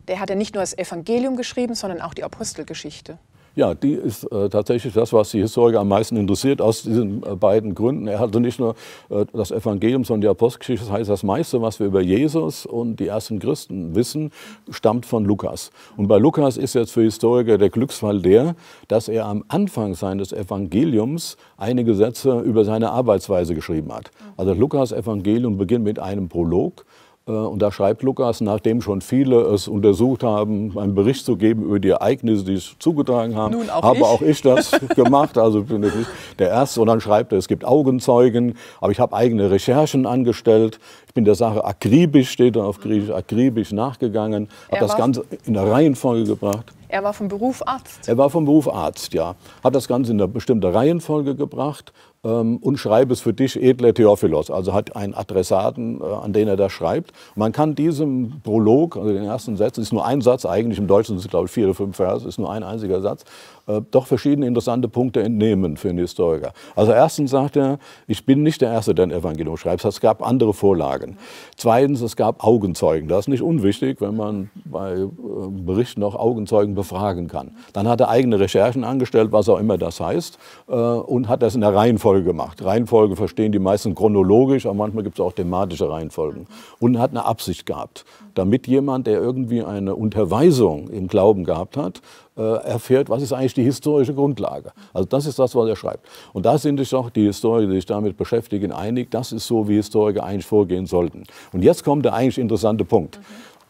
Der 0.08 0.20
hat 0.20 0.30
ja 0.30 0.36
nicht 0.36 0.56
nur 0.56 0.64
das 0.64 0.78
Evangelium 0.78 1.36
geschrieben, 1.36 1.76
sondern 1.76 2.02
auch 2.02 2.14
die 2.14 2.24
Apostelgeschichte. 2.24 3.20
Ja, 3.60 3.74
die 3.74 3.92
ist 3.92 4.24
äh, 4.32 4.48
tatsächlich 4.48 4.94
das, 4.94 5.12
was 5.12 5.32
die 5.32 5.42
Historiker 5.42 5.82
am 5.82 5.90
meisten 5.90 6.16
interessiert, 6.16 6.62
aus 6.62 6.84
diesen 6.84 7.22
äh, 7.24 7.36
beiden 7.36 7.76
Gründen. 7.76 8.08
Er 8.08 8.18
hatte 8.18 8.40
nicht 8.40 8.58
nur 8.58 8.74
äh, 9.10 9.26
das 9.34 9.52
Evangelium, 9.52 10.06
sondern 10.06 10.22
die 10.22 10.28
Apostelgeschichte. 10.30 10.86
Das 10.86 10.94
heißt, 10.94 11.10
das 11.10 11.24
meiste, 11.24 11.62
was 11.62 11.78
wir 11.78 11.88
über 11.88 12.00
Jesus 12.00 12.66
und 12.66 13.02
die 13.02 13.08
ersten 13.08 13.38
Christen 13.38 13.96
wissen, 13.96 14.32
stammt 14.70 15.06
von 15.06 15.26
Lukas. 15.26 15.72
Und 15.98 16.08
bei 16.08 16.20
Lukas 16.20 16.56
ist 16.56 16.74
jetzt 16.74 16.94
für 16.94 17.02
Historiker 17.02 17.58
der 17.58 17.70
Glücksfall 17.70 18.22
der, 18.22 18.56
dass 18.88 19.10
er 19.10 19.26
am 19.26 19.44
Anfang 19.50 19.94
seines 19.94 20.32
Evangeliums 20.32 21.36
einige 21.58 21.96
Sätze 21.96 22.40
über 22.40 22.64
seine 22.64 22.92
Arbeitsweise 22.92 23.56
geschrieben 23.56 23.92
hat. 23.94 24.10
Also 24.38 24.54
Lukas 24.54 24.94
Evangelium 24.94 25.58
beginnt 25.58 25.84
mit 25.84 26.00
einem 26.00 26.30
Prolog 26.30 26.86
und 27.34 27.62
da 27.62 27.72
schreibt 27.72 28.04
Lukas, 28.04 28.42
nachdem 28.42 28.82
schon 28.82 29.02
viele 29.02 29.42
es 29.42 29.68
untersucht 29.68 30.24
haben, 30.24 30.78
einen 30.78 30.96
Bericht 30.96 31.26
zu 31.26 31.38
geben 31.38 31.64
über 31.64 31.80
die 31.80 31.90
Ereignisse, 31.90 32.44
die 32.46 32.56
es 32.56 32.76
zugetragen 32.80 33.36
haben, 33.36 33.54
Nun 33.54 33.70
auch 33.70 33.84
habe 33.84 34.00
ich. 34.00 34.04
auch 34.04 34.22
ich 34.22 34.42
das 34.42 34.72
gemacht. 34.96 35.38
Also 35.38 35.64
bin 35.64 35.84
ich 35.84 35.94
nicht 35.94 36.10
der 36.40 36.50
Erste. 36.50 36.82
Und 36.82 36.88
dann 36.88 37.02
schreibt 37.02 37.32
er, 37.32 37.38
es 37.38 37.48
gibt 37.48 37.66
Augenzeugen, 37.66 38.56
aber 38.82 38.92
ich 38.92 39.00
habe 39.00 39.16
eigene 39.16 39.52
Recherchen 39.52 40.06
angestellt. 40.06 40.80
Ich 41.08 41.14
bin 41.14 41.26
der 41.26 41.36
Sache 41.36 41.64
akribisch, 41.66 42.30
steht 42.30 42.56
da 42.56 42.64
auf 42.64 42.80
Griechisch, 42.80 43.12
akribisch 43.12 43.72
nachgegangen, 43.72 44.50
habe 44.72 44.82
das 44.82 44.96
Ganze 44.96 45.26
in 45.46 45.54
der 45.54 45.70
Reihenfolge 45.70 46.26
gebracht. 46.26 46.74
Er 46.88 47.04
war 47.04 47.14
vom 47.14 47.28
Beruf 47.28 47.62
Arzt. 47.68 48.08
Er 48.08 48.18
war 48.18 48.32
vom 48.32 48.46
Beruf 48.46 48.68
Arzt, 48.68 49.14
ja. 49.14 49.36
Hat 49.64 49.76
das 49.76 49.88
Ganze 49.88 50.12
in 50.12 50.20
eine 50.20 50.28
bestimmte 50.28 50.74
Reihenfolge 50.74 51.36
gebracht 51.36 51.94
und 52.22 52.78
schreibe 52.78 53.14
es 53.14 53.22
für 53.22 53.34
dich, 53.34 53.62
edler 53.62 53.94
Theophilos. 53.94 54.52
Also 54.52 54.74
hat 54.74 54.94
einen 54.94 55.14
Adressaten, 55.14 56.02
äh, 56.02 56.04
an 56.04 56.34
den 56.34 56.50
er 56.50 56.58
das 56.58 56.74
schreibt. 56.74 57.14
Man 57.36 57.54
kann 57.54 57.76
diesem 57.76 58.42
Prolog, 58.44 58.98
also 58.98 59.14
den 59.14 59.24
ersten 59.24 59.56
Sätzen, 59.56 59.82
ist 59.82 59.94
nur 59.94 60.06
ein 60.06 60.20
Satz, 60.20 60.46
eigentlich 60.46 60.80
im 60.80 60.88
Deutschen 60.88 61.18
sind 61.18 61.26
es, 61.26 61.30
glaube 61.30 61.46
ich, 61.46 61.52
vier 61.52 61.66
oder 61.66 61.76
fünf 61.76 61.96
Verse, 61.96 62.28
ist 62.28 62.38
nur 62.38 62.52
ein 62.52 62.64
einziger 62.64 63.00
Satz, 63.00 63.24
äh, 63.68 63.82
doch 63.92 64.06
verschiedene 64.06 64.48
interessante 64.48 64.90
Punkte 64.90 65.24
entnehmen 65.24 65.78
für 65.78 65.90
einen 65.90 66.00
Historiker. 66.00 66.52
Also 66.76 66.92
erstens 66.92 67.32
sagt 67.32 67.56
er, 67.56 67.80
ich 68.06 68.26
bin 68.26 68.44
nicht 68.44 68.62
der 68.62 68.74
Erste, 68.74 68.94
der 68.94 69.06
ein 69.06 69.12
Evangelium 69.12 69.56
schreibt. 69.56 69.86
Es 69.86 70.02
gab 70.02 70.22
andere 70.22 70.54
Vorlagen. 70.54 71.18
Zweitens, 71.56 72.02
es 72.02 72.18
gab 72.18 72.44
Augenzeugen. 72.44 73.08
Das 73.08 73.20
ist 73.20 73.28
nicht 73.30 73.44
unwichtig, 73.44 74.02
wenn 74.02 74.18
man 74.18 74.50
bei 74.66 74.96
äh, 74.98 75.08
Berichten 75.50 76.04
auch 76.04 76.16
Augenzeugen 76.16 76.76
befragen 76.76 77.30
kann. 77.30 77.52
Dann 77.72 77.88
hat 77.88 78.02
er 78.02 78.10
eigene 78.10 78.42
Recherchen 78.42 78.84
angestellt, 78.84 79.32
was 79.32 79.48
auch 79.48 79.58
immer 79.58 79.78
das 79.78 80.02
heißt, 80.02 80.38
und 80.68 81.28
hat 81.28 81.42
das 81.42 81.56
in 81.56 81.62
der 81.62 81.74
Reihenfolge 81.74 82.09
gemacht. 82.24 82.64
Reihenfolge 82.64 83.16
verstehen 83.16 83.52
die 83.52 83.60
meisten 83.60 83.96
chronologisch, 83.96 84.66
aber 84.66 84.76
manchmal 84.76 85.04
gibt 85.04 85.18
es 85.18 85.26
auch 85.26 85.34
thematische 85.34 85.90
Reihenfolgen. 85.90 86.48
Und 86.80 87.00
hat 87.00 87.12
eine 87.12 87.26
Absicht 87.26 87.66
gehabt, 87.66 88.06
damit 88.36 88.68
jemand, 88.68 89.08
der 89.08 89.20
irgendwie 89.20 89.64
eine 89.64 89.96
Unterweisung 89.96 90.90
im 90.90 91.08
Glauben 91.08 91.44
gehabt 91.44 91.78
hat, 91.78 92.02
äh, 92.38 92.42
erfährt, 92.42 93.10
was 93.10 93.22
ist 93.22 93.34
eigentlich 93.34 93.54
die 93.54 93.64
historische 93.64 94.14
Grundlage. 94.14 94.72
Also 94.94 95.08
das 95.08 95.26
ist 95.26 95.40
das, 95.40 95.56
was 95.56 95.68
er 95.68 95.76
schreibt. 95.76 96.06
Und 96.34 96.46
da 96.46 96.58
sind 96.58 96.78
sich 96.78 96.94
auch 96.96 97.10
die 97.10 97.26
Historiker, 97.26 97.68
die 97.68 97.76
sich 97.76 97.86
damit 97.86 98.18
beschäftigen, 98.18 98.72
einig, 98.72 99.12
das 99.12 99.32
ist 99.32 99.46
so, 99.46 99.68
wie 99.68 99.76
Historiker 99.76 100.24
eigentlich 100.24 100.46
vorgehen 100.46 100.86
sollten. 100.86 101.24
Und 101.54 101.64
jetzt 101.64 101.84
kommt 101.84 102.06
der 102.06 102.14
eigentlich 102.14 102.38
interessante 102.38 102.86
Punkt. 102.86 103.20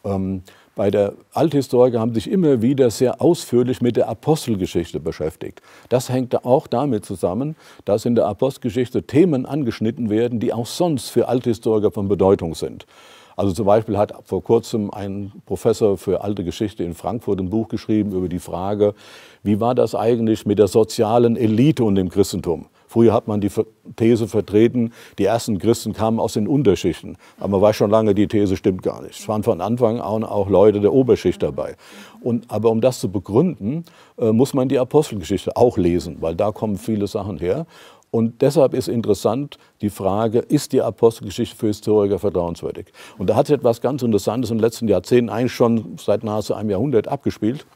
Ähm, 0.04 0.44
bei 0.80 0.92
der 0.92 1.12
Althistoriker 1.34 2.00
haben 2.00 2.14
sich 2.14 2.32
immer 2.32 2.62
wieder 2.62 2.90
sehr 2.90 3.22
ausführlich 3.22 3.82
mit 3.82 3.98
der 3.98 4.08
Apostelgeschichte 4.08 5.02
beschäftigt. 5.02 5.62
Das 5.90 6.08
hängt 6.08 6.46
auch 6.46 6.68
damit 6.68 7.04
zusammen, 7.04 7.58
dass 7.84 8.06
in 8.06 8.16
der 8.16 8.28
Apostelgeschichte 8.28 9.04
Themen 9.04 9.46
angeschnitten 9.46 10.10
werden, 10.10 10.40
die 10.40 10.54
auch 10.54 10.66
sonst 10.66 11.10
für 11.10 11.28
Althistoriker 11.28 11.92
von 11.92 12.08
Bedeutung 12.08 12.56
sind. 12.56 12.86
Also 13.36 13.52
zum 13.52 13.66
Beispiel 13.66 13.98
hat 13.98 14.14
vor 14.24 14.42
kurzem 14.42 14.90
ein 14.90 15.34
Professor 15.46 15.98
für 15.98 16.24
alte 16.24 16.46
Geschichte 16.46 16.86
in 16.86 16.94
Frankfurt 16.94 17.42
ein 17.42 17.50
Buch 17.50 17.68
geschrieben 17.68 18.14
über 18.14 18.30
die 18.30 18.40
Frage, 18.40 18.94
wie 19.44 19.60
war 19.60 19.76
das 19.76 19.96
eigentlich 19.96 20.46
mit 20.46 20.60
der 20.60 20.70
sozialen 20.70 21.36
Elite 21.36 21.84
und 21.84 21.96
dem 21.96 22.08
Christentum? 22.08 22.68
Früher 22.90 23.14
hat 23.14 23.28
man 23.28 23.40
die 23.40 23.52
These 23.98 24.28
vertreten, 24.28 24.94
die 25.20 25.26
ersten 25.26 25.60
Christen 25.60 25.94
kamen 25.94 26.20
aus 26.20 26.34
den 26.34 26.48
Unterschichten. 26.48 27.18
Aber 27.38 27.50
man 27.50 27.62
weiß 27.62 27.76
schon 27.76 27.92
lange, 27.92 28.16
die 28.16 28.28
These 28.28 28.58
stimmt 28.58 28.82
gar 28.82 29.04
nicht. 29.04 29.20
Es 29.20 29.28
waren 29.28 29.44
von 29.44 29.62
Anfang 29.62 30.02
an 30.02 30.24
auch 30.24 30.50
Leute 30.50 30.80
der 30.80 30.92
Oberschicht 30.92 31.44
dabei. 31.44 31.76
Und, 32.22 32.50
aber 32.50 32.72
um 32.72 32.82
das 32.82 33.00
zu 33.00 33.12
begründen, 33.12 33.86
äh, 34.18 34.32
muss 34.32 34.56
man 34.56 34.70
die 34.70 34.80
Apostelgeschichte 34.80 35.56
auch 35.56 35.78
lesen, 35.78 36.18
weil 36.22 36.36
da 36.36 36.52
kommen 36.52 36.78
viele 36.78 37.06
Sachen 37.06 37.38
her. 37.38 37.68
Und 38.10 38.42
deshalb 38.42 38.74
ist 38.74 38.88
interessant 38.88 39.60
die 39.82 39.92
Frage, 39.92 40.40
ist 40.40 40.74
die 40.74 40.82
Apostelgeschichte 40.82 41.56
für 41.56 41.68
Historiker 41.68 42.18
vertrauenswürdig? 42.18 42.88
Und 43.20 43.30
da 43.30 43.36
hat 43.36 43.46
sich 43.46 43.56
etwas 43.56 43.82
ganz 43.82 44.02
Interessantes 44.02 44.50
in 44.50 44.58
den 44.58 44.64
letzten 44.64 44.88
Jahrzehnten, 44.88 45.30
eigentlich 45.30 45.54
schon 45.54 46.00
seit 46.00 46.24
nahezu 46.24 46.56
einem 46.56 46.72
Jahrhundert 46.72 47.08
abgespielt. 47.08 47.68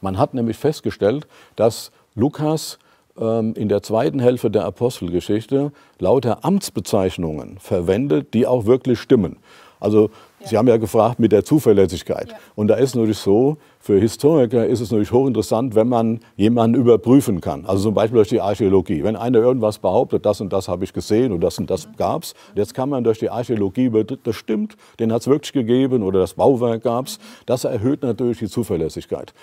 Man 0.00 0.18
hat 0.18 0.34
nämlich 0.34 0.56
festgestellt, 0.56 1.28
dass 1.54 1.92
Lukas 2.16 2.80
in 3.18 3.68
der 3.68 3.82
zweiten 3.82 4.20
Hälfte 4.20 4.50
der 4.50 4.64
Apostelgeschichte 4.64 5.72
lauter 5.98 6.44
Amtsbezeichnungen 6.44 7.58
verwendet, 7.58 8.32
die 8.32 8.46
auch 8.46 8.66
wirklich 8.66 9.00
stimmen. 9.00 9.38
Also 9.80 10.10
Sie 10.44 10.56
haben 10.56 10.68
ja 10.68 10.76
gefragt 10.76 11.18
mit 11.18 11.32
der 11.32 11.44
Zuverlässigkeit. 11.44 12.34
Und 12.54 12.68
da 12.68 12.76
ist 12.76 12.94
natürlich 12.94 13.18
so, 13.18 13.56
für 13.80 13.98
Historiker 13.98 14.66
ist 14.66 14.80
es 14.80 14.90
natürlich 14.90 15.10
hochinteressant, 15.10 15.74
wenn 15.74 15.88
man 15.88 16.20
jemanden 16.36 16.80
überprüfen 16.80 17.40
kann. 17.40 17.66
Also 17.66 17.82
zum 17.84 17.94
Beispiel 17.94 18.16
durch 18.16 18.28
die 18.28 18.40
Archäologie. 18.40 19.02
Wenn 19.02 19.16
einer 19.16 19.38
irgendwas 19.38 19.78
behauptet, 19.78 20.24
das 20.24 20.40
und 20.40 20.52
das 20.52 20.68
habe 20.68 20.84
ich 20.84 20.92
gesehen 20.92 21.32
und 21.32 21.40
das 21.40 21.58
und 21.58 21.68
das 21.70 21.88
gab 21.96 22.22
es. 22.22 22.34
Jetzt 22.54 22.74
kann 22.74 22.88
man 22.88 23.02
durch 23.02 23.18
die 23.18 23.30
Archäologie 23.30 23.86
über, 23.86 24.04
das 24.04 24.36
stimmt, 24.36 24.76
den 25.00 25.12
hat 25.12 25.22
es 25.22 25.26
wirklich 25.26 25.52
gegeben 25.52 26.02
oder 26.02 26.20
das 26.20 26.34
Bauwerk 26.34 26.84
gab 26.84 27.06
es. 27.06 27.18
Das 27.46 27.64
erhöht 27.64 28.02
natürlich 28.02 28.38
die 28.38 28.48
Zuverlässigkeit. 28.48 29.34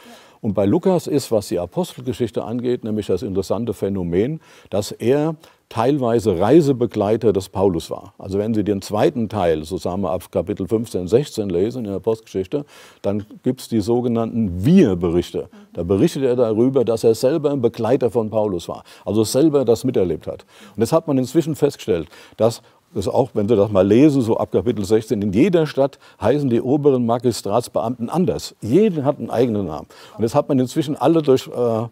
Und 0.45 0.53
bei 0.53 0.67
Lukas 0.67 1.07
ist, 1.07 1.31
was 1.31 1.47
die 1.47 1.57
Apostelgeschichte 1.57 2.43
angeht, 2.43 2.83
nämlich 2.83 3.07
das 3.07 3.23
interessante 3.23 3.73
Phänomen, 3.73 4.41
dass 4.69 4.91
er 4.91 5.37
teilweise 5.69 6.39
Reisebegleiter 6.39 7.33
des 7.33 7.49
Paulus 7.49 7.89
war. 7.89 8.13
Also 8.19 8.37
wenn 8.37 8.53
Sie 8.53 8.63
den 8.63 8.83
zweiten 8.83 9.27
Teil, 9.27 9.63
wir 9.63 10.09
ab 10.11 10.31
Kapitel 10.31 10.67
15, 10.67 11.07
16 11.07 11.49
lesen 11.49 11.85
in 11.85 11.91
der 11.91 11.99
Postgeschichte, 11.99 12.63
dann 13.01 13.25
gibt 13.41 13.61
es 13.61 13.69
die 13.69 13.81
sogenannten 13.81 14.63
Wir-Berichte. 14.63 15.49
Da 15.73 15.81
berichtet 15.81 16.21
er 16.21 16.35
darüber, 16.35 16.85
dass 16.85 17.03
er 17.03 17.15
selber 17.15 17.49
ein 17.49 17.61
Begleiter 17.61 18.11
von 18.11 18.29
Paulus 18.29 18.69
war, 18.69 18.83
also 19.03 19.23
selber 19.23 19.65
das 19.65 19.83
miterlebt 19.83 20.27
hat. 20.27 20.45
Und 20.75 20.81
das 20.81 20.91
hat 20.91 21.07
man 21.07 21.17
inzwischen 21.17 21.55
festgestellt, 21.55 22.07
dass 22.37 22.61
das 22.95 23.07
auch, 23.09 23.31
wenn 23.33 23.47
Sie 23.47 23.55
das 23.55 23.69
mal 23.71 23.85
lesen, 23.85 24.21
so 24.21 24.37
ab 24.37 24.51
Kapitel 24.51 24.85
16, 24.85 25.21
in 25.21 25.33
jeder 25.33 25.67
Stadt 25.67 25.99
heißen 26.21 26.49
die 26.49 26.61
oberen 26.61 27.05
Magistratsbeamten 27.05 28.09
anders. 28.09 28.55
Jeder 28.61 29.03
hat 29.03 29.19
einen 29.19 29.29
eigenen 29.29 29.67
Namen. 29.67 29.87
Und 30.17 30.21
das 30.21 30.33
hat 30.33 30.47
man 30.47 30.57
inzwischen 30.59 30.95
alle 30.95 31.21
durch 31.21 31.47
äh, 31.47 31.87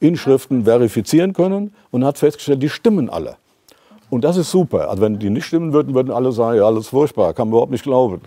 Inschriften 0.00 0.64
verifizieren 0.64 1.32
können 1.32 1.72
und 1.92 2.04
hat 2.04 2.18
festgestellt, 2.18 2.62
die 2.62 2.68
stimmen 2.68 3.08
alle. 3.08 3.36
Und 4.10 4.24
das 4.24 4.36
ist 4.36 4.50
super. 4.50 4.90
Also 4.90 5.00
wenn 5.00 5.18
die 5.18 5.30
nicht 5.30 5.46
stimmen 5.46 5.72
würden, 5.72 5.94
würden 5.94 6.10
alle 6.10 6.32
sagen, 6.32 6.58
ja, 6.58 6.66
alles 6.66 6.88
furchtbar, 6.88 7.32
kann 7.32 7.48
man 7.48 7.52
überhaupt 7.52 7.72
nicht 7.72 7.84
glauben. 7.84 8.20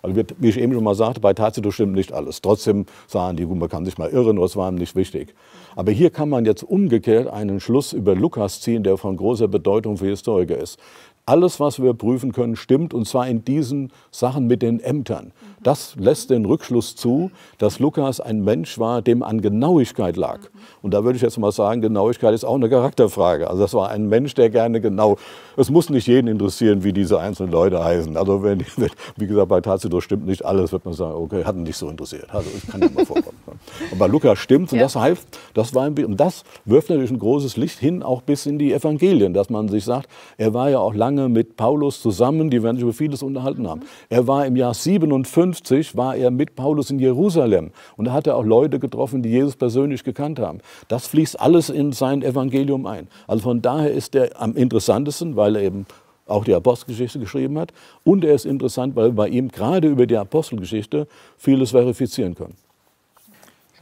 Also 0.00 0.22
wie 0.38 0.48
ich 0.48 0.56
eben 0.56 0.72
schon 0.72 0.84
mal 0.84 0.94
sagte, 0.94 1.18
bei 1.18 1.32
Tacitus 1.32 1.74
stimmt 1.74 1.94
nicht 1.94 2.12
alles. 2.12 2.42
Trotzdem 2.42 2.86
sagen 3.08 3.36
die, 3.36 3.44
man 3.44 3.68
kann 3.68 3.84
sich 3.84 3.98
mal 3.98 4.08
irren, 4.08 4.36
das 4.36 4.54
war 4.54 4.70
ihm 4.70 4.76
nicht 4.76 4.94
wichtig. 4.94 5.34
Aber 5.74 5.90
hier 5.90 6.10
kann 6.10 6.28
man 6.28 6.44
jetzt 6.44 6.62
umgekehrt 6.62 7.26
einen 7.26 7.58
Schluss 7.58 7.92
über 7.92 8.14
Lukas 8.14 8.60
ziehen, 8.60 8.84
der 8.84 8.98
von 8.98 9.16
großer 9.16 9.48
Bedeutung 9.48 9.96
für 9.96 10.06
Historiker 10.06 10.58
ist. 10.58 10.78
Alles, 11.26 11.60
was 11.60 11.82
wir 11.82 11.92
prüfen 11.92 12.32
können, 12.32 12.56
stimmt, 12.56 12.94
und 12.94 13.06
zwar 13.06 13.28
in 13.28 13.44
diesen 13.44 13.90
Sachen 14.10 14.46
mit 14.46 14.62
den 14.62 14.80
Ämtern. 14.80 15.32
Das 15.66 15.96
lässt 15.96 16.30
den 16.30 16.44
Rückschluss 16.44 16.94
zu, 16.94 17.32
dass 17.58 17.80
Lukas 17.80 18.20
ein 18.20 18.44
Mensch 18.44 18.78
war, 18.78 19.02
dem 19.02 19.24
an 19.24 19.40
Genauigkeit 19.40 20.16
lag. 20.16 20.38
Und 20.80 20.94
da 20.94 21.02
würde 21.02 21.16
ich 21.16 21.22
jetzt 21.22 21.38
mal 21.38 21.50
sagen, 21.50 21.80
Genauigkeit 21.80 22.32
ist 22.34 22.44
auch 22.44 22.54
eine 22.54 22.70
Charakterfrage. 22.70 23.50
Also 23.50 23.62
das 23.62 23.74
war 23.74 23.90
ein 23.90 24.08
Mensch, 24.08 24.34
der 24.34 24.48
gerne 24.48 24.80
genau, 24.80 25.16
es 25.56 25.68
muss 25.68 25.90
nicht 25.90 26.06
jeden 26.06 26.28
interessieren, 26.28 26.84
wie 26.84 26.92
diese 26.92 27.18
einzelnen 27.18 27.50
Leute 27.50 27.82
heißen. 27.82 28.16
Also 28.16 28.44
wenn, 28.44 28.64
wie 29.16 29.26
gesagt, 29.26 29.48
bei 29.48 29.60
Tacitus 29.60 30.04
stimmt 30.04 30.26
nicht 30.26 30.44
alles, 30.44 30.70
wird 30.70 30.84
man 30.84 30.94
sagen, 30.94 31.16
okay, 31.16 31.42
hat 31.42 31.56
ihn 31.56 31.64
nicht 31.64 31.76
so 31.76 31.88
interessiert. 31.88 32.32
Also 32.32 32.48
ich 32.56 32.70
kann 32.70 32.80
ja 32.80 32.88
mal 32.94 33.04
vorkommen. 33.04 33.36
Aber 33.90 33.98
bei 33.98 34.06
Lukas 34.06 34.38
stimmt 34.38 34.72
und 34.72 34.78
das 34.78 34.94
heißt, 34.94 35.26
das 35.54 35.74
war 35.74 35.84
ein, 35.86 36.04
und 36.04 36.20
das 36.20 36.44
wirft 36.64 36.90
natürlich 36.90 37.10
ein 37.10 37.18
großes 37.18 37.56
Licht 37.56 37.80
hin, 37.80 38.04
auch 38.04 38.22
bis 38.22 38.46
in 38.46 38.60
die 38.60 38.72
Evangelien, 38.72 39.34
dass 39.34 39.50
man 39.50 39.68
sich 39.68 39.84
sagt, 39.84 40.08
er 40.38 40.54
war 40.54 40.70
ja 40.70 40.78
auch 40.78 40.94
lange 40.94 41.28
mit 41.28 41.56
Paulus 41.56 42.00
zusammen, 42.00 42.50
die 42.50 42.62
werden 42.62 42.76
sich 42.76 42.84
über 42.84 42.92
vieles 42.92 43.24
unterhalten 43.24 43.66
haben. 43.66 43.80
Er 44.08 44.28
war 44.28 44.46
im 44.46 44.54
Jahr 44.54 44.72
57, 44.72 45.55
war 45.96 46.16
er 46.16 46.30
mit 46.30 46.54
Paulus 46.54 46.90
in 46.90 46.98
Jerusalem 46.98 47.70
und 47.96 48.06
da 48.06 48.12
hat 48.12 48.26
er 48.26 48.36
auch 48.36 48.44
Leute 48.44 48.78
getroffen, 48.78 49.22
die 49.22 49.30
Jesus 49.30 49.56
persönlich 49.56 50.04
gekannt 50.04 50.38
haben. 50.38 50.60
Das 50.88 51.06
fließt 51.06 51.40
alles 51.40 51.70
in 51.70 51.92
sein 51.92 52.22
Evangelium 52.22 52.86
ein. 52.86 53.08
Also 53.26 53.42
von 53.42 53.62
daher 53.62 53.92
ist 53.92 54.14
er 54.14 54.40
am 54.40 54.56
interessantesten, 54.56 55.36
weil 55.36 55.56
er 55.56 55.62
eben 55.62 55.86
auch 56.26 56.44
die 56.44 56.54
Apostelgeschichte 56.54 57.18
geschrieben 57.18 57.58
hat. 57.58 57.72
Und 58.04 58.24
er 58.24 58.34
ist 58.34 58.46
interessant, 58.46 58.96
weil 58.96 59.10
wir 59.10 59.14
bei 59.14 59.28
ihm 59.28 59.48
gerade 59.48 59.88
über 59.88 60.06
die 60.06 60.16
Apostelgeschichte 60.16 61.06
vieles 61.38 61.70
verifizieren 61.70 62.34
können. 62.34 62.54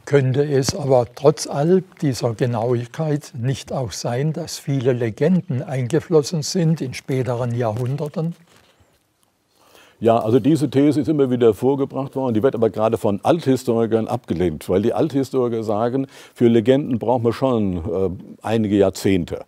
Könnte 0.05 0.43
es 0.43 0.75
aber 0.75 1.07
trotz 1.15 1.47
all 1.47 1.83
dieser 2.03 2.35
Genauigkeit 2.35 3.33
nicht 3.35 3.73
auch 3.73 3.91
sein, 3.91 4.33
dass 4.33 4.59
viele 4.59 4.93
Legenden 4.93 5.63
eingeflossen 5.63 6.43
sind 6.43 6.79
in 6.79 6.93
späteren 6.93 7.55
Jahrhunderten? 7.55 8.35
Ja, 9.99 10.17
also 10.19 10.39
diese 10.41 10.69
These 10.69 10.99
ist 10.99 11.07
immer 11.07 11.31
wieder 11.31 11.53
vorgebracht 11.53 12.15
worden, 12.17 12.33
die 12.33 12.43
wird 12.43 12.53
aber 12.53 12.69
gerade 12.69 12.97
von 12.97 13.21
Althistorikern 13.23 14.07
abgelehnt, 14.07 14.67
weil 14.67 14.81
die 14.81 14.93
Althistoriker 14.93 15.63
sagen, 15.63 16.07
für 16.33 16.49
Legenden 16.49 16.99
brauchen 16.99 17.23
wir 17.23 17.31
schon 17.31 17.77
äh, 17.77 18.09
einige 18.41 18.75
Jahrzehnte. 18.75 19.45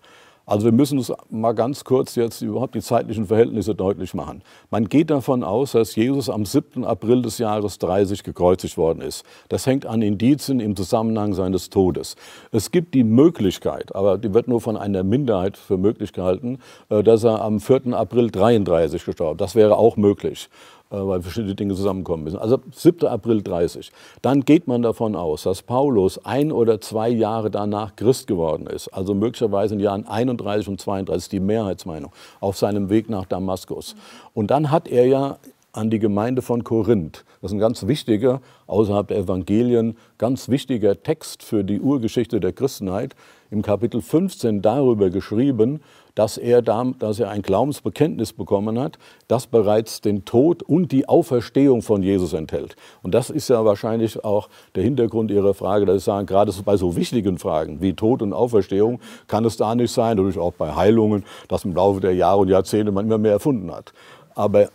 Also 0.47 0.63
wir 0.63 0.71
müssen 0.71 0.97
uns 0.97 1.11
mal 1.29 1.51
ganz 1.51 1.83
kurz 1.83 2.15
jetzt 2.15 2.41
überhaupt 2.41 2.73
die 2.73 2.79
zeitlichen 2.79 3.25
Verhältnisse 3.25 3.75
deutlich 3.75 4.13
machen. 4.13 4.41
Man 4.71 4.87
geht 4.87 5.09
davon 5.09 5.43
aus, 5.43 5.73
dass 5.73 5.93
Jesus 5.93 6.29
am 6.29 6.45
7. 6.45 6.85
April 6.85 7.21
des 7.21 7.37
Jahres 7.37 7.79
30 7.79 8.23
gekreuzigt 8.23 8.77
worden 8.77 9.01
ist. 9.01 9.25
Das 9.49 9.65
hängt 9.65 9.85
an 9.85 10.01
Indizien 10.01 10.61
im 10.61 10.77
Zusammenhang 10.77 11.33
seines 11.33 11.69
Todes. 11.69 12.15
Es 12.53 12.71
gibt 12.71 12.93
die 12.93 13.03
Möglichkeit, 13.03 13.93
aber 13.93 14.17
die 14.17 14.33
wird 14.33 14.47
nur 14.47 14.61
von 14.61 14.77
einer 14.77 15.03
Minderheit 15.03 15.57
für 15.57 15.75
möglich 15.75 16.13
gehalten, 16.13 16.59
äh, 16.87 17.03
dass 17.03 17.25
er 17.25 17.41
am 17.41 17.59
4. 17.59 17.87
April 17.93 18.31
33 18.31 19.03
gestorben 19.03 19.33
ist. 19.33 19.41
Das 19.41 19.53
wäre 19.53 19.75
auch 19.75 19.97
möglich. 19.97 20.49
Äh, 20.89 20.95
weil 21.05 21.21
verschiedene 21.21 21.53
Dinge 21.53 21.75
zusammenkommen 21.75 22.23
müssen. 22.23 22.39
Also 22.39 22.59
7. 22.71 23.07
April 23.07 23.41
30. 23.41 23.91
Dann 24.21 24.45
geht 24.45 24.67
man 24.67 24.83
davon 24.83 25.17
aus, 25.17 25.43
dass 25.43 25.61
Paulus 25.61 26.23
ein 26.23 26.49
oder 26.49 26.79
zwei 26.79 27.09
Jahre 27.09 27.51
danach 27.51 27.97
Christ 27.97 28.27
geworden 28.27 28.67
ist, 28.67 28.87
also 28.93 29.13
möglicherweise 29.13 29.73
in 29.73 29.81
Jahren 29.81 30.07
31 30.07 30.69
und 30.69 30.79
32, 30.79 31.27
die 31.27 31.39
Mehrheitsmeinung, 31.41 32.13
auf 32.39 32.57
seinem 32.57 32.89
Weg 32.89 33.09
nach 33.09 33.25
Damaskus. 33.25 33.97
Und 34.33 34.49
dann 34.49 34.71
hat 34.71 34.87
er 34.87 35.05
ja 35.07 35.37
an 35.77 35.89
die 35.89 35.99
Gemeinde 35.99 36.41
von 36.41 36.63
Korinth. 36.63 37.23
Das 37.41 37.51
ist 37.51 37.55
ein 37.55 37.59
ganz 37.59 37.85
wichtiger, 37.87 38.41
außerhalb 38.65 39.07
der 39.07 39.17
Evangelien, 39.17 39.95
ganz 40.17 40.49
wichtiger 40.49 41.01
Text 41.01 41.43
für 41.43 41.63
die 41.63 41.79
Urgeschichte 41.79 42.39
der 42.39 42.51
Christenheit. 42.51 43.15
Im 43.49 43.61
Kapitel 43.61 44.01
15 44.01 44.61
darüber 44.61 45.09
geschrieben, 45.09 45.79
dass 46.17 46.37
er, 46.37 46.63
da, 46.63 46.83
dass 46.97 47.19
er 47.19 47.29
ein 47.29 47.43
Glaubensbekenntnis 47.43 48.33
bekommen 48.33 48.79
hat, 48.79 48.97
das 49.27 49.45
bereits 49.45 50.01
den 50.01 50.25
Tod 50.25 50.63
und 50.63 50.91
die 50.91 51.07
Auferstehung 51.07 51.83
von 51.83 52.01
Jesus 52.01 52.33
enthält. 52.33 52.75
Und 53.03 53.13
das 53.13 53.29
ist 53.29 53.49
ja 53.49 53.63
wahrscheinlich 53.63 54.23
auch 54.23 54.49
der 54.73 54.83
Hintergrund 54.83 55.29
Ihrer 55.29 55.53
Frage, 55.53 55.85
dass 55.85 55.97
ich 55.97 56.03
sage, 56.03 56.25
gerade 56.25 56.51
bei 56.65 56.75
so 56.75 56.95
wichtigen 56.95 57.37
Fragen 57.37 57.81
wie 57.81 57.93
Tod 57.93 58.23
und 58.23 58.33
Auferstehung 58.33 58.99
kann 59.27 59.45
es 59.45 59.57
da 59.57 59.75
nicht 59.75 59.91
sein, 59.91 60.17
natürlich 60.17 60.39
auch 60.39 60.53
bei 60.53 60.73
Heilungen, 60.73 61.23
dass 61.49 61.65
im 61.65 61.75
Laufe 61.75 62.01
der 62.01 62.15
Jahre 62.15 62.39
und 62.39 62.49
Jahrzehnte 62.49 62.91
man 62.91 63.05
immer 63.05 63.19
mehr 63.19 63.33
erfunden 63.33 63.71
hat. 63.71 63.93
Aber 64.37 64.61
äh, 64.63 64.69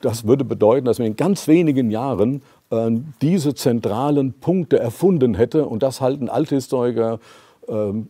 das 0.00 0.26
würde 0.26 0.44
bedeuten, 0.44 0.86
dass 0.86 0.98
man 0.98 1.06
in 1.06 1.16
ganz 1.16 1.46
wenigen 1.46 1.90
Jahren 1.90 2.42
äh, 2.70 2.90
diese 3.22 3.54
zentralen 3.54 4.32
Punkte 4.32 4.78
erfunden 4.78 5.34
hätte. 5.34 5.66
Und 5.66 5.82
das 5.82 6.00
halten 6.00 6.28
Althistoriker 6.28 7.20
ähm, 7.68 8.08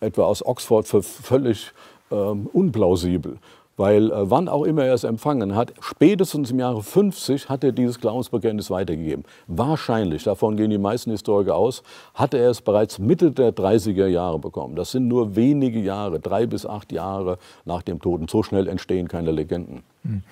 etwa 0.00 0.24
aus 0.24 0.44
Oxford 0.44 0.88
für 0.88 1.02
völlig 1.02 1.72
ähm, 2.10 2.48
unplausibel. 2.52 3.36
Weil 3.76 4.12
äh, 4.12 4.30
wann 4.30 4.48
auch 4.48 4.64
immer 4.64 4.84
er 4.84 4.94
es 4.94 5.04
empfangen 5.04 5.54
hat, 5.54 5.72
spätestens 5.80 6.50
im 6.50 6.60
Jahre 6.60 6.82
50 6.82 7.48
hat 7.48 7.64
er 7.64 7.72
dieses 7.72 8.00
Glaubensbekenntnis 8.00 8.70
weitergegeben. 8.70 9.24
Wahrscheinlich, 9.46 10.24
davon 10.24 10.56
gehen 10.56 10.70
die 10.70 10.78
meisten 10.78 11.10
Historiker 11.10 11.56
aus, 11.56 11.82
hatte 12.14 12.38
er 12.38 12.50
es 12.50 12.60
bereits 12.60 12.98
Mitte 12.98 13.32
der 13.32 13.52
30er 13.52 14.06
Jahre 14.06 14.38
bekommen. 14.38 14.76
Das 14.76 14.92
sind 14.92 15.08
nur 15.08 15.34
wenige 15.34 15.80
Jahre, 15.80 16.20
drei 16.20 16.46
bis 16.46 16.66
acht 16.66 16.92
Jahre 16.92 17.38
nach 17.64 17.82
dem 17.82 18.00
Tod. 18.00 18.20
Und 18.20 18.30
so 18.30 18.42
schnell 18.42 18.68
entstehen 18.68 19.08
keine 19.08 19.32
Legenden. 19.32 19.82
Hm. 20.04 20.22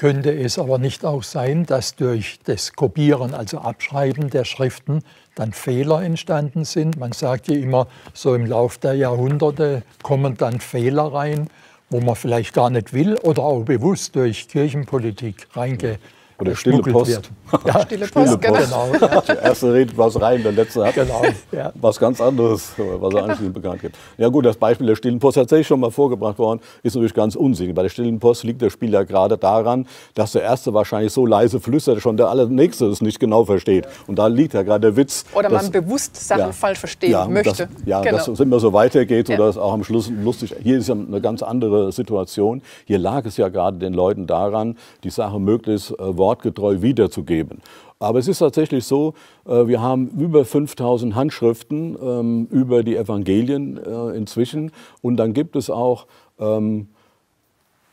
Könnte 0.00 0.32
es 0.32 0.58
aber 0.58 0.78
nicht 0.78 1.04
auch 1.04 1.22
sein, 1.22 1.66
dass 1.66 1.94
durch 1.94 2.38
das 2.44 2.72
Kopieren, 2.72 3.34
also 3.34 3.58
Abschreiben 3.58 4.30
der 4.30 4.44
Schriften, 4.44 5.02
dann 5.34 5.52
Fehler 5.52 6.02
entstanden 6.02 6.64
sind? 6.64 6.98
Man 6.98 7.12
sagt 7.12 7.48
ja 7.48 7.56
immer, 7.56 7.86
so 8.14 8.34
im 8.34 8.46
Lauf 8.46 8.78
der 8.78 8.94
Jahrhunderte 8.94 9.82
kommen 10.02 10.38
dann 10.38 10.60
Fehler 10.60 11.12
rein, 11.12 11.50
wo 11.90 12.00
man 12.00 12.14
vielleicht 12.14 12.54
gar 12.54 12.70
nicht 12.70 12.92
will 12.92 13.16
oder 13.16 13.42
auch 13.42 13.64
bewusst 13.64 14.16
durch 14.16 14.48
Kirchenpolitik 14.48 15.48
reinge 15.54 15.98
oder 16.40 16.54
stille 16.54 16.82
Post. 16.82 17.30
Ja, 17.64 17.80
stille 17.84 18.06
Post, 18.06 18.32
stille 18.32 18.38
Post. 18.38 18.40
genau. 18.40 18.88
genau. 18.92 19.20
Der 19.26 19.42
erste 19.42 19.72
redet 19.72 19.96
was 19.96 20.20
rein, 20.20 20.42
der 20.42 20.52
letzte 20.52 20.84
hat 20.84 20.94
genau, 20.94 21.22
ja. 21.52 21.72
was 21.74 21.98
ganz 21.98 22.20
anderes, 22.20 22.72
was 22.76 23.14
er 23.14 23.24
anschließend 23.24 23.54
bekannt 23.54 23.80
gibt. 23.80 23.96
Ja 24.18 24.28
gut, 24.28 24.44
das 24.44 24.56
Beispiel 24.56 24.86
der 24.86 24.96
stillen 24.96 25.18
Post 25.18 25.36
tatsächlich 25.36 25.66
schon 25.66 25.80
mal 25.80 25.90
vorgebracht 25.90 26.38
worden, 26.38 26.60
ist 26.82 26.94
natürlich 26.94 27.14
ganz 27.14 27.36
unsinnig. 27.36 27.74
Bei 27.74 27.82
der 27.82 27.88
stillen 27.88 28.18
Post 28.18 28.44
liegt 28.44 28.62
das 28.62 28.72
Spiel 28.72 28.92
ja 28.92 29.02
gerade 29.02 29.36
daran, 29.38 29.86
dass 30.14 30.32
der 30.32 30.42
Erste 30.42 30.74
wahrscheinlich 30.74 31.12
so 31.12 31.26
leise 31.26 31.60
flüstert, 31.60 32.00
schon 32.00 32.16
der 32.16 32.28
Allernächste 32.28 32.86
es 32.86 33.00
nicht 33.00 33.20
genau 33.20 33.44
versteht. 33.44 33.86
Und 34.06 34.18
da 34.18 34.26
liegt 34.26 34.54
ja 34.54 34.62
gerade 34.62 34.80
der 34.80 34.96
Witz. 34.96 35.24
Oder 35.34 35.50
man 35.50 35.70
bewusst 35.70 36.16
Sachen 36.16 36.40
ja, 36.40 36.52
falsch 36.52 36.78
verstehen 36.78 37.12
ja, 37.12 37.26
möchte. 37.26 37.66
Das, 37.66 37.68
ja, 37.84 38.00
genau. 38.00 38.16
dass 38.16 38.28
es 38.28 38.40
immer 38.40 38.60
so 38.60 38.72
weitergeht, 38.72 39.26
sodass 39.26 39.56
auch 39.58 39.72
am 39.72 39.84
Schluss 39.84 40.10
lustig 40.10 40.54
Hier 40.62 40.78
ist 40.78 40.88
ja 40.88 40.94
eine 40.94 41.20
ganz 41.20 41.42
andere 41.42 41.92
Situation. 41.92 42.62
Hier 42.84 42.98
lag 42.98 43.24
es 43.26 43.36
ja 43.36 43.48
gerade 43.48 43.78
den 43.78 43.94
Leuten 43.94 44.26
daran, 44.26 44.76
die 45.04 45.10
Sache 45.10 45.38
möglichst 45.38 45.90
äh, 45.90 45.94
wortgetreu 46.30 46.80
wiederzugeben. 46.80 47.58
Aber 47.98 48.18
es 48.18 48.28
ist 48.28 48.38
tatsächlich 48.38 48.84
so, 48.84 49.14
äh, 49.46 49.66
wir 49.66 49.82
haben 49.82 50.08
über 50.08 50.44
5000 50.44 51.14
Handschriften 51.14 51.98
ähm, 52.00 52.48
über 52.50 52.82
die 52.82 52.96
Evangelien 52.96 53.76
äh, 53.76 54.16
inzwischen 54.16 54.70
und 55.02 55.16
dann 55.16 55.34
gibt 55.34 55.56
es 55.56 55.68
auch 55.68 56.06
ähm, 56.38 56.86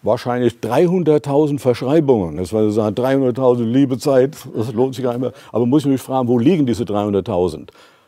wahrscheinlich 0.04 0.54
300.000 0.62 1.60
Verschreibungen. 1.60 2.38
Das 2.38 2.54
war 2.54 2.70
sagen, 2.70 2.96
300.000 2.96 3.64
liebe 3.64 3.98
Zeit, 3.98 4.38
das 4.56 4.72
lohnt 4.72 4.96
sich 4.96 5.04
gar 5.04 5.14
nicht 5.14 5.22
mehr. 5.22 5.34
Aber 5.52 5.66
muss 5.66 5.84
ich 5.84 5.92
mich 5.92 6.02
fragen, 6.02 6.28
wo 6.28 6.38
liegen 6.38 6.66
diese 6.66 6.84
300.000? 6.84 7.68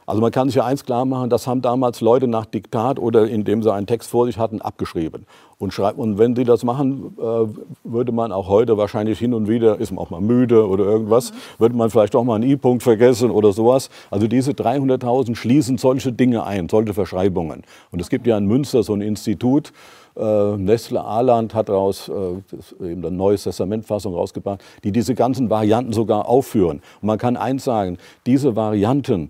Also 0.09 0.21
man 0.21 0.31
kann 0.31 0.47
sich 0.47 0.55
ja 0.55 0.65
eins 0.65 0.85
klar 0.85 1.05
machen, 1.05 1.29
das 1.29 1.45
haben 1.45 1.61
damals 1.61 2.01
Leute 2.01 2.27
nach 2.27 2.47
Diktat 2.47 2.97
oder 2.97 3.27
indem 3.27 3.61
sie 3.61 3.71
einen 3.71 3.85
Text 3.85 4.09
vor 4.09 4.25
sich 4.25 4.39
hatten, 4.39 4.59
abgeschrieben. 4.59 5.27
Und, 5.59 5.77
und 5.77 6.17
wenn 6.17 6.35
sie 6.35 6.45
das 6.45 6.63
machen, 6.63 7.15
äh, 7.19 7.47
würde 7.83 8.11
man 8.11 8.31
auch 8.31 8.47
heute 8.47 8.75
wahrscheinlich 8.75 9.19
hin 9.19 9.35
und 9.35 9.47
wieder, 9.47 9.79
ist 9.79 9.91
man 9.91 9.99
auch 9.99 10.09
mal 10.09 10.19
müde 10.19 10.67
oder 10.67 10.83
irgendwas, 10.83 11.31
mhm. 11.31 11.35
würde 11.59 11.75
man 11.75 11.91
vielleicht 11.91 12.15
auch 12.15 12.23
mal 12.23 12.37
einen 12.37 12.49
I-Punkt 12.49 12.81
vergessen 12.81 13.29
oder 13.29 13.53
sowas. 13.53 13.91
Also 14.09 14.27
diese 14.27 14.53
300.000 14.53 15.35
schließen 15.35 15.77
solche 15.77 16.11
Dinge 16.11 16.43
ein, 16.43 16.69
solche 16.69 16.95
Verschreibungen. 16.95 17.61
Und 17.91 18.01
es 18.01 18.09
gibt 18.09 18.25
ja 18.25 18.35
in 18.35 18.47
Münster 18.47 18.81
so 18.81 18.95
ein 18.95 19.01
Institut, 19.01 19.73
äh, 20.17 20.57
Nestle 20.57 21.03
Aland 21.03 21.53
hat 21.53 21.69
daraus 21.69 22.09
äh, 22.09 22.91
eben 22.91 23.05
eine 23.05 23.15
Neues 23.15 23.43
Testamentfassung 23.43 24.15
rausgebracht, 24.15 24.63
die 24.83 24.91
diese 24.91 25.13
ganzen 25.13 25.51
Varianten 25.51 25.93
sogar 25.93 26.27
aufführen. 26.27 26.81
Und 26.99 27.05
man 27.05 27.19
kann 27.19 27.37
eins 27.37 27.63
sagen, 27.63 27.99
diese 28.25 28.55
Varianten 28.55 29.29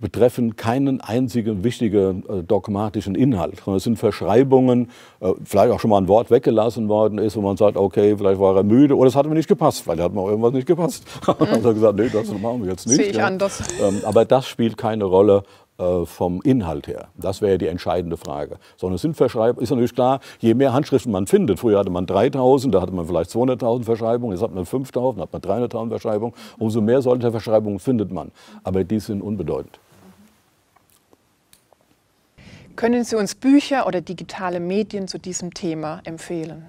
betreffen 0.00 0.56
keinen 0.56 1.00
einzigen 1.00 1.62
wichtigen 1.62 2.24
äh, 2.28 2.42
dogmatischen 2.42 3.14
Inhalt, 3.14 3.56
sondern 3.64 3.76
es 3.76 3.84
sind 3.84 3.98
Verschreibungen, 3.98 4.90
äh, 5.20 5.32
vielleicht 5.44 5.72
auch 5.72 5.80
schon 5.80 5.90
mal 5.90 5.98
ein 5.98 6.08
Wort 6.08 6.30
weggelassen 6.30 6.88
worden 6.88 7.18
ist, 7.18 7.36
wo 7.36 7.40
man 7.40 7.56
sagt, 7.56 7.76
okay, 7.76 8.16
vielleicht 8.16 8.40
war 8.40 8.56
er 8.56 8.62
müde 8.62 8.96
oder 8.96 9.08
es 9.08 9.16
hat 9.16 9.26
mir 9.26 9.34
nicht 9.34 9.48
gepasst, 9.48 9.86
weil 9.86 9.98
er 9.98 10.06
hat 10.06 10.14
mir 10.14 10.26
irgendwas 10.26 10.52
nicht 10.52 10.66
gepasst. 10.66 11.04
Mhm. 11.26 11.34
Dann 11.38 11.50
hat 11.50 11.64
er 11.64 11.74
gesagt, 11.74 11.98
nee, 11.98 12.08
das 12.08 12.30
machen 12.32 12.62
wir 12.62 12.70
jetzt 12.70 12.86
nicht. 12.86 12.96
Sehe 12.96 13.06
ich 13.06 13.16
ja. 13.16 13.26
anders. 13.26 13.62
Ähm, 13.82 14.00
aber 14.04 14.24
das 14.24 14.46
spielt 14.46 14.76
keine 14.76 15.04
Rolle 15.04 15.42
äh, 15.80 16.04
vom 16.04 16.42
Inhalt 16.42 16.88
her. 16.88 17.08
Das 17.16 17.40
wäre 17.40 17.56
die 17.56 17.66
entscheidende 17.66 18.18
Frage. 18.18 18.58
Sondern 18.76 18.96
es 18.96 19.02
sind 19.02 19.16
Verschreibungen, 19.16 19.62
ist 19.62 19.70
natürlich 19.70 19.94
klar, 19.94 20.20
je 20.38 20.52
mehr 20.52 20.74
Handschriften 20.74 21.10
man 21.10 21.26
findet, 21.26 21.58
früher 21.58 21.78
hatte 21.78 21.90
man 21.90 22.04
3000, 22.06 22.74
da 22.74 22.82
hatte 22.82 22.92
man 22.92 23.06
vielleicht 23.06 23.30
200.000 23.30 23.84
Verschreibungen, 23.84 24.36
jetzt 24.36 24.42
hat 24.42 24.54
man 24.54 24.66
5000, 24.66 25.22
hat 25.22 25.32
man 25.32 25.40
300.000 25.40 25.88
Verschreibungen, 25.88 26.34
umso 26.58 26.82
mehr 26.82 27.00
solcher 27.00 27.30
Verschreibungen 27.30 27.78
findet 27.78 28.12
man. 28.12 28.30
Aber 28.62 28.84
die 28.84 29.00
sind 29.00 29.22
unbedeutend. 29.22 29.80
Können 32.80 33.04
Sie 33.04 33.14
uns 33.14 33.34
Bücher 33.34 33.86
oder 33.86 34.00
digitale 34.00 34.58
Medien 34.58 35.06
zu 35.06 35.18
diesem 35.18 35.52
Thema 35.52 36.00
empfehlen? 36.04 36.64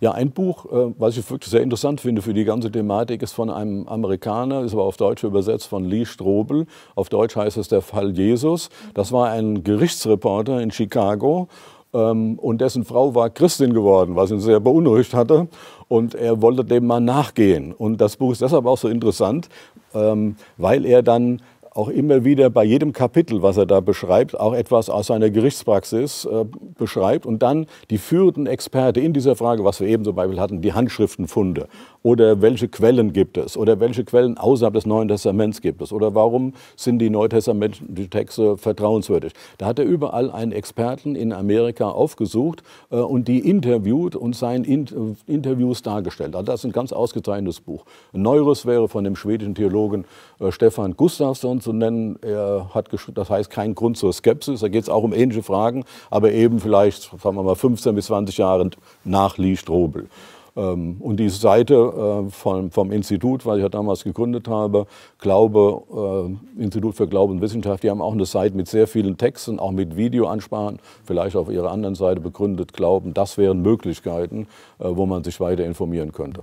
Ja, 0.00 0.10
ein 0.10 0.32
Buch, 0.32 0.64
äh, 0.64 0.92
was 0.98 1.16
ich 1.16 1.30
wirklich 1.30 1.48
sehr 1.48 1.62
interessant 1.62 2.00
finde 2.00 2.22
für 2.22 2.34
die 2.34 2.42
ganze 2.42 2.68
Thematik, 2.68 3.22
ist 3.22 3.34
von 3.34 3.50
einem 3.50 3.86
Amerikaner, 3.86 4.62
ist 4.62 4.72
aber 4.72 4.82
auf 4.82 4.96
Deutsch 4.96 5.22
übersetzt 5.22 5.68
von 5.68 5.84
Lee 5.84 6.06
Strobel. 6.06 6.66
Auf 6.96 7.08
Deutsch 7.08 7.36
heißt 7.36 7.56
es 7.56 7.68
Der 7.68 7.82
Fall 7.82 8.18
Jesus. 8.18 8.68
Das 8.94 9.12
war 9.12 9.30
ein 9.30 9.62
Gerichtsreporter 9.62 10.60
in 10.60 10.72
Chicago 10.72 11.46
ähm, 11.94 12.36
und 12.40 12.60
dessen 12.60 12.84
Frau 12.84 13.14
war 13.14 13.30
Christin 13.30 13.72
geworden, 13.72 14.16
was 14.16 14.32
ihn 14.32 14.40
sehr 14.40 14.58
beunruhigt 14.58 15.14
hatte. 15.14 15.46
Und 15.86 16.16
er 16.16 16.42
wollte 16.42 16.64
dem 16.64 16.88
mal 16.88 16.98
nachgehen. 16.98 17.72
Und 17.72 18.00
das 18.00 18.16
Buch 18.16 18.32
ist 18.32 18.42
deshalb 18.42 18.66
auch 18.66 18.78
so 18.78 18.88
interessant, 18.88 19.48
ähm, 19.94 20.34
weil 20.56 20.84
er 20.84 21.04
dann 21.04 21.40
auch 21.74 21.88
immer 21.88 22.24
wieder 22.24 22.50
bei 22.50 22.64
jedem 22.64 22.92
Kapitel, 22.92 23.42
was 23.42 23.56
er 23.56 23.66
da 23.66 23.80
beschreibt, 23.80 24.38
auch 24.38 24.52
etwas 24.52 24.90
aus 24.90 25.06
seiner 25.06 25.30
Gerichtspraxis 25.30 26.26
äh, 26.26 26.44
beschreibt 26.76 27.24
und 27.24 27.42
dann 27.42 27.66
die 27.90 27.98
führenden 27.98 28.46
Experten 28.46 29.02
in 29.02 29.12
dieser 29.12 29.36
Frage, 29.36 29.64
was 29.64 29.80
wir 29.80 29.88
eben 29.88 30.04
zum 30.04 30.14
Beispiel 30.14 30.38
hatten, 30.38 30.60
die 30.60 30.74
Handschriftenfunde 30.74 31.68
oder 32.02 32.42
welche 32.42 32.68
Quellen 32.68 33.12
gibt 33.12 33.38
es 33.38 33.56
oder 33.56 33.80
welche 33.80 34.04
Quellen 34.04 34.36
außerhalb 34.36 34.74
des 34.74 34.86
Neuen 34.86 35.08
Testaments 35.08 35.60
gibt 35.62 35.80
es 35.80 35.92
oder 35.92 36.14
warum 36.14 36.52
sind 36.76 36.98
die 36.98 37.08
neutestamentlichen 37.08 38.10
Texte 38.10 38.58
vertrauenswürdig. 38.58 39.32
Da 39.58 39.66
hat 39.66 39.78
er 39.78 39.86
überall 39.86 40.30
einen 40.30 40.52
Experten 40.52 41.14
in 41.14 41.32
Amerika 41.32 41.88
aufgesucht 41.88 42.62
äh, 42.90 42.96
und 42.96 43.28
die 43.28 43.48
interviewt 43.48 44.14
und 44.14 44.36
seinen 44.36 44.64
in 44.64 45.16
Interviews 45.26 45.82
dargestellt. 45.82 46.34
Also 46.34 46.44
das 46.44 46.60
ist 46.60 46.64
ein 46.64 46.72
ganz 46.72 46.92
ausgezeichnetes 46.92 47.60
Buch. 47.60 47.84
Ein 48.12 48.22
neueres 48.22 48.66
wäre 48.66 48.88
von 48.88 49.04
dem 49.04 49.16
schwedischen 49.16 49.54
Theologen 49.54 50.04
äh, 50.38 50.52
Stefan 50.52 50.96
Gustafsson 50.96 51.61
zu 51.62 51.72
nennen. 51.72 52.18
Er 52.20 52.70
hat 52.74 52.90
das 53.14 53.30
heißt 53.30 53.48
kein 53.48 53.74
Grund 53.74 53.96
zur 53.96 54.12
Skepsis. 54.12 54.60
Da 54.60 54.68
geht 54.68 54.82
es 54.82 54.88
auch 54.90 55.02
um 55.02 55.14
ähnliche 55.14 55.42
Fragen, 55.42 55.84
aber 56.10 56.32
eben 56.32 56.60
vielleicht, 56.60 57.04
sagen 57.20 57.36
wir 57.36 57.42
mal, 57.42 57.54
15 57.54 57.94
bis 57.94 58.06
20 58.06 58.36
Jahre 58.36 58.70
nach 59.04 59.38
Lee 59.38 59.56
Strobel. 59.56 60.08
Ähm, 60.56 60.96
und 61.00 61.16
die 61.16 61.28
Seite 61.30 61.74
äh, 61.74 62.30
vom, 62.30 62.70
vom 62.70 62.92
Institut, 62.92 63.46
was 63.46 63.56
ich 63.56 63.62
ja 63.62 63.68
damals 63.68 64.04
gegründet 64.04 64.48
habe, 64.48 64.86
Glaube, 65.18 66.36
äh, 66.58 66.62
Institut 66.62 66.94
für 66.94 67.08
Glaube 67.08 67.32
und 67.32 67.40
Wissenschaft, 67.40 67.82
die 67.82 67.90
haben 67.90 68.02
auch 68.02 68.12
eine 68.12 68.26
Seite 68.26 68.56
mit 68.56 68.68
sehr 68.68 68.86
vielen 68.86 69.16
Texten, 69.16 69.58
auch 69.58 69.70
mit 69.70 69.96
Videoansprachen, 69.96 70.78
vielleicht 71.04 71.36
auf 71.36 71.50
ihrer 71.50 71.70
anderen 71.70 71.94
Seite 71.94 72.20
begründet 72.20 72.72
Glauben. 72.72 73.14
Das 73.14 73.38
wären 73.38 73.62
Möglichkeiten, 73.62 74.46
äh, 74.78 74.84
wo 74.88 75.06
man 75.06 75.24
sich 75.24 75.40
weiter 75.40 75.64
informieren 75.64 76.12
könnte. 76.12 76.42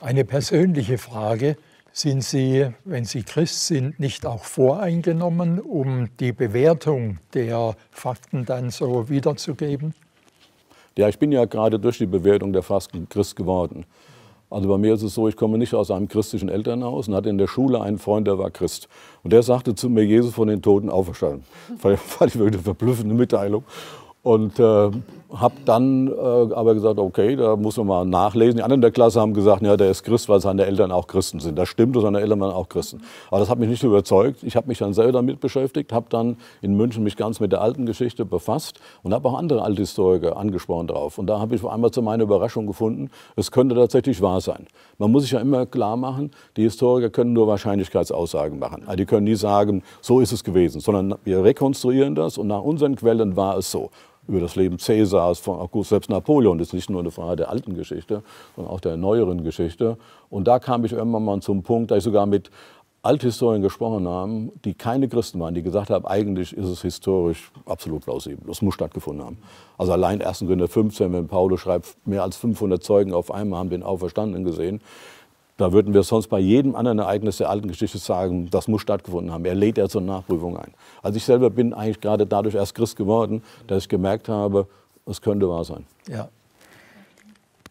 Eine 0.00 0.24
persönliche 0.24 0.98
Frage. 0.98 1.56
Sind 1.94 2.24
Sie, 2.24 2.66
wenn 2.84 3.04
Sie 3.04 3.22
Christ 3.22 3.66
sind, 3.66 4.00
nicht 4.00 4.24
auch 4.24 4.44
voreingenommen, 4.44 5.60
um 5.60 6.08
die 6.20 6.32
Bewertung 6.32 7.18
der 7.34 7.76
Fakten 7.90 8.46
dann 8.46 8.70
so 8.70 9.10
wiederzugeben? 9.10 9.94
Ja, 10.96 11.08
ich 11.08 11.18
bin 11.18 11.32
ja 11.32 11.44
gerade 11.44 11.78
durch 11.78 11.98
die 11.98 12.06
Bewertung 12.06 12.54
der 12.54 12.62
Fasten 12.62 13.08
Christ 13.10 13.36
geworden. 13.36 13.84
Also 14.48 14.68
bei 14.68 14.78
mir 14.78 14.94
ist 14.94 15.02
es 15.02 15.14
so, 15.14 15.28
ich 15.28 15.36
komme 15.36 15.58
nicht 15.58 15.74
aus 15.74 15.90
einem 15.90 16.08
christlichen 16.08 16.48
Elternhaus 16.48 17.08
und 17.08 17.14
hatte 17.14 17.28
in 17.28 17.38
der 17.38 17.46
Schule 17.46 17.80
einen 17.82 17.98
Freund, 17.98 18.26
der 18.26 18.38
war 18.38 18.50
Christ. 18.50 18.88
Und 19.22 19.32
der 19.32 19.42
sagte 19.42 19.74
zu 19.74 19.90
mir, 19.90 20.04
Jesus 20.04 20.34
von 20.34 20.48
den 20.48 20.62
Toten 20.62 20.88
auferstanden. 20.88 21.44
Fand 21.78 21.98
ich 22.34 22.38
wirklich 22.38 22.54
eine 22.54 22.62
verblüffende 22.62 23.14
Mitteilung. 23.14 23.64
Und 24.22 24.58
äh, 24.58 24.90
habe 25.34 25.54
dann 25.64 26.08
äh, 26.08 26.12
aber 26.12 26.74
gesagt, 26.74 26.98
okay, 26.98 27.36
da 27.36 27.56
muss 27.56 27.76
man 27.76 27.86
mal 27.86 28.04
nachlesen. 28.04 28.56
Die 28.56 28.62
anderen 28.62 28.80
der 28.80 28.90
Klasse 28.90 29.20
haben 29.20 29.34
gesagt, 29.34 29.62
ja, 29.62 29.76
der 29.76 29.90
ist 29.90 30.02
Christ, 30.02 30.28
weil 30.28 30.40
seine 30.40 30.66
Eltern 30.66 30.92
auch 30.92 31.06
Christen 31.06 31.40
sind. 31.40 31.58
Das 31.58 31.68
stimmt, 31.68 31.96
seine 32.00 32.20
Eltern 32.20 32.40
waren 32.40 32.52
auch 32.52 32.68
Christen. 32.68 33.02
Aber 33.30 33.40
das 33.40 33.48
hat 33.48 33.58
mich 33.58 33.68
nicht 33.68 33.82
überzeugt. 33.82 34.42
Ich 34.42 34.56
habe 34.56 34.68
mich 34.68 34.78
dann 34.78 34.92
selber 34.92 35.12
damit 35.12 35.40
beschäftigt, 35.40 35.92
habe 35.92 36.06
dann 36.10 36.36
in 36.60 36.76
München 36.76 37.02
mich 37.02 37.16
ganz 37.16 37.40
mit 37.40 37.52
der 37.52 37.60
alten 37.60 37.86
Geschichte 37.86 38.24
befasst 38.24 38.80
und 39.02 39.14
habe 39.14 39.28
auch 39.28 39.38
andere 39.38 39.62
Althistoriker 39.62 40.36
angesprochen 40.36 40.86
darauf. 40.86 41.18
Und 41.18 41.26
da 41.26 41.38
habe 41.38 41.54
ich 41.54 41.64
einmal 41.64 41.90
zu 41.90 42.02
meiner 42.02 42.24
Überraschung 42.24 42.66
gefunden, 42.66 43.10
es 43.36 43.50
könnte 43.50 43.74
tatsächlich 43.74 44.20
wahr 44.20 44.40
sein. 44.40 44.66
Man 44.98 45.10
muss 45.10 45.22
sich 45.22 45.32
ja 45.32 45.40
immer 45.40 45.66
klar 45.66 45.96
machen, 45.96 46.30
die 46.56 46.62
Historiker 46.62 47.10
können 47.10 47.32
nur 47.32 47.46
Wahrscheinlichkeitsaussagen 47.46 48.58
machen. 48.58 48.82
Also 48.84 48.96
die 48.96 49.06
können 49.06 49.24
nie 49.24 49.34
sagen, 49.34 49.82
so 50.00 50.20
ist 50.20 50.32
es 50.32 50.44
gewesen, 50.44 50.80
sondern 50.80 51.14
wir 51.24 51.42
rekonstruieren 51.42 52.14
das 52.14 52.38
und 52.38 52.48
nach 52.48 52.62
unseren 52.62 52.96
Quellen 52.96 53.36
war 53.36 53.56
es 53.56 53.70
so 53.70 53.90
über 54.28 54.40
das 54.40 54.56
Leben 54.56 54.78
Cäsars, 54.78 55.38
von 55.38 55.58
August, 55.58 55.90
selbst 55.90 56.10
Napoleon. 56.10 56.58
Das 56.58 56.68
ist 56.68 56.74
nicht 56.74 56.90
nur 56.90 57.00
eine 57.00 57.10
Frage 57.10 57.36
der 57.36 57.50
alten 57.50 57.74
Geschichte, 57.74 58.22
sondern 58.56 58.72
auch 58.72 58.80
der 58.80 58.96
neueren 58.96 59.44
Geschichte. 59.44 59.96
Und 60.30 60.46
da 60.46 60.58
kam 60.58 60.84
ich 60.84 60.92
irgendwann 60.92 61.24
mal 61.24 61.40
zum 61.40 61.62
Punkt, 61.62 61.90
da 61.90 61.96
ich 61.96 62.04
sogar 62.04 62.26
mit 62.26 62.50
Althistorien 63.04 63.62
gesprochen 63.62 64.06
habe, 64.06 64.52
die 64.64 64.74
keine 64.74 65.08
Christen 65.08 65.40
waren, 65.40 65.54
die 65.54 65.62
gesagt 65.62 65.90
haben, 65.90 66.06
eigentlich 66.06 66.56
ist 66.56 66.68
es 66.68 66.82
historisch 66.82 67.50
absolut 67.66 68.04
plausibel. 68.04 68.46
Das 68.46 68.62
muss 68.62 68.74
stattgefunden 68.74 69.26
haben. 69.26 69.38
Also 69.76 69.90
allein 69.90 70.22
1. 70.22 70.38
Korinther 70.40 70.68
15, 70.68 71.12
wenn 71.12 71.26
Paulus 71.26 71.60
schreibt, 71.60 71.96
mehr 72.06 72.22
als 72.22 72.36
500 72.36 72.80
Zeugen 72.80 73.12
auf 73.12 73.32
einmal 73.32 73.58
haben 73.58 73.70
den 73.70 73.82
Auferstandenen 73.82 74.44
gesehen. 74.44 74.80
Da 75.56 75.72
würden 75.72 75.92
wir 75.94 76.02
sonst 76.02 76.28
bei 76.28 76.38
jedem 76.38 76.74
anderen 76.74 76.98
Ereignis 76.98 77.36
der 77.36 77.50
alten 77.50 77.68
Geschichte 77.68 77.98
sagen, 77.98 78.48
das 78.50 78.68
muss 78.68 78.82
stattgefunden 78.82 79.32
haben. 79.32 79.44
Er 79.44 79.54
lädt 79.54 79.78
ja 79.78 79.88
zur 79.88 80.00
Nachprüfung 80.00 80.56
ein. 80.56 80.72
Also 81.02 81.16
ich 81.16 81.24
selber 81.24 81.50
bin 81.50 81.74
eigentlich 81.74 82.00
gerade 82.00 82.26
dadurch 82.26 82.54
erst 82.54 82.74
Christ 82.74 82.96
geworden, 82.96 83.42
dass 83.66 83.84
ich 83.84 83.88
gemerkt 83.88 84.28
habe, 84.28 84.66
es 85.06 85.20
könnte 85.20 85.48
wahr 85.48 85.64
sein. 85.64 85.84
Ja. 86.08 86.28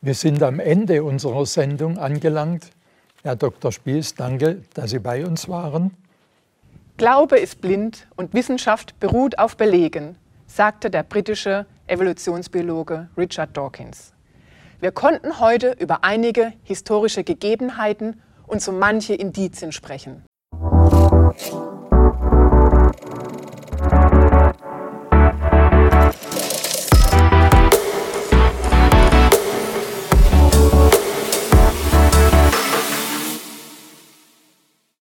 Wir 0.01 0.13
sind 0.13 0.41
am 0.43 0.59
Ende 0.59 1.03
unserer 1.03 1.45
Sendung 1.45 1.97
angelangt. 1.97 2.71
Herr 3.23 3.35
Dr. 3.35 3.71
Spies, 3.71 4.15
danke, 4.15 4.63
dass 4.73 4.91
Sie 4.91 4.99
bei 4.99 5.25
uns 5.25 5.47
waren. 5.47 5.91
Glaube 6.97 7.37
ist 7.39 7.61
blind 7.61 8.07
und 8.15 8.33
Wissenschaft 8.33 8.99
beruht 8.99 9.37
auf 9.39 9.57
Belegen, 9.57 10.15
sagte 10.47 10.89
der 10.89 11.03
britische 11.03 11.65
Evolutionsbiologe 11.87 13.09
Richard 13.17 13.55
Dawkins. 13.55 14.13
Wir 14.81 14.91
konnten 14.91 15.39
heute 15.39 15.75
über 15.79 16.03
einige 16.03 16.53
historische 16.63 17.23
Gegebenheiten 17.23 18.19
und 18.47 18.63
so 18.63 18.71
manche 18.71 19.13
Indizien 19.13 19.71
sprechen. 19.71 20.25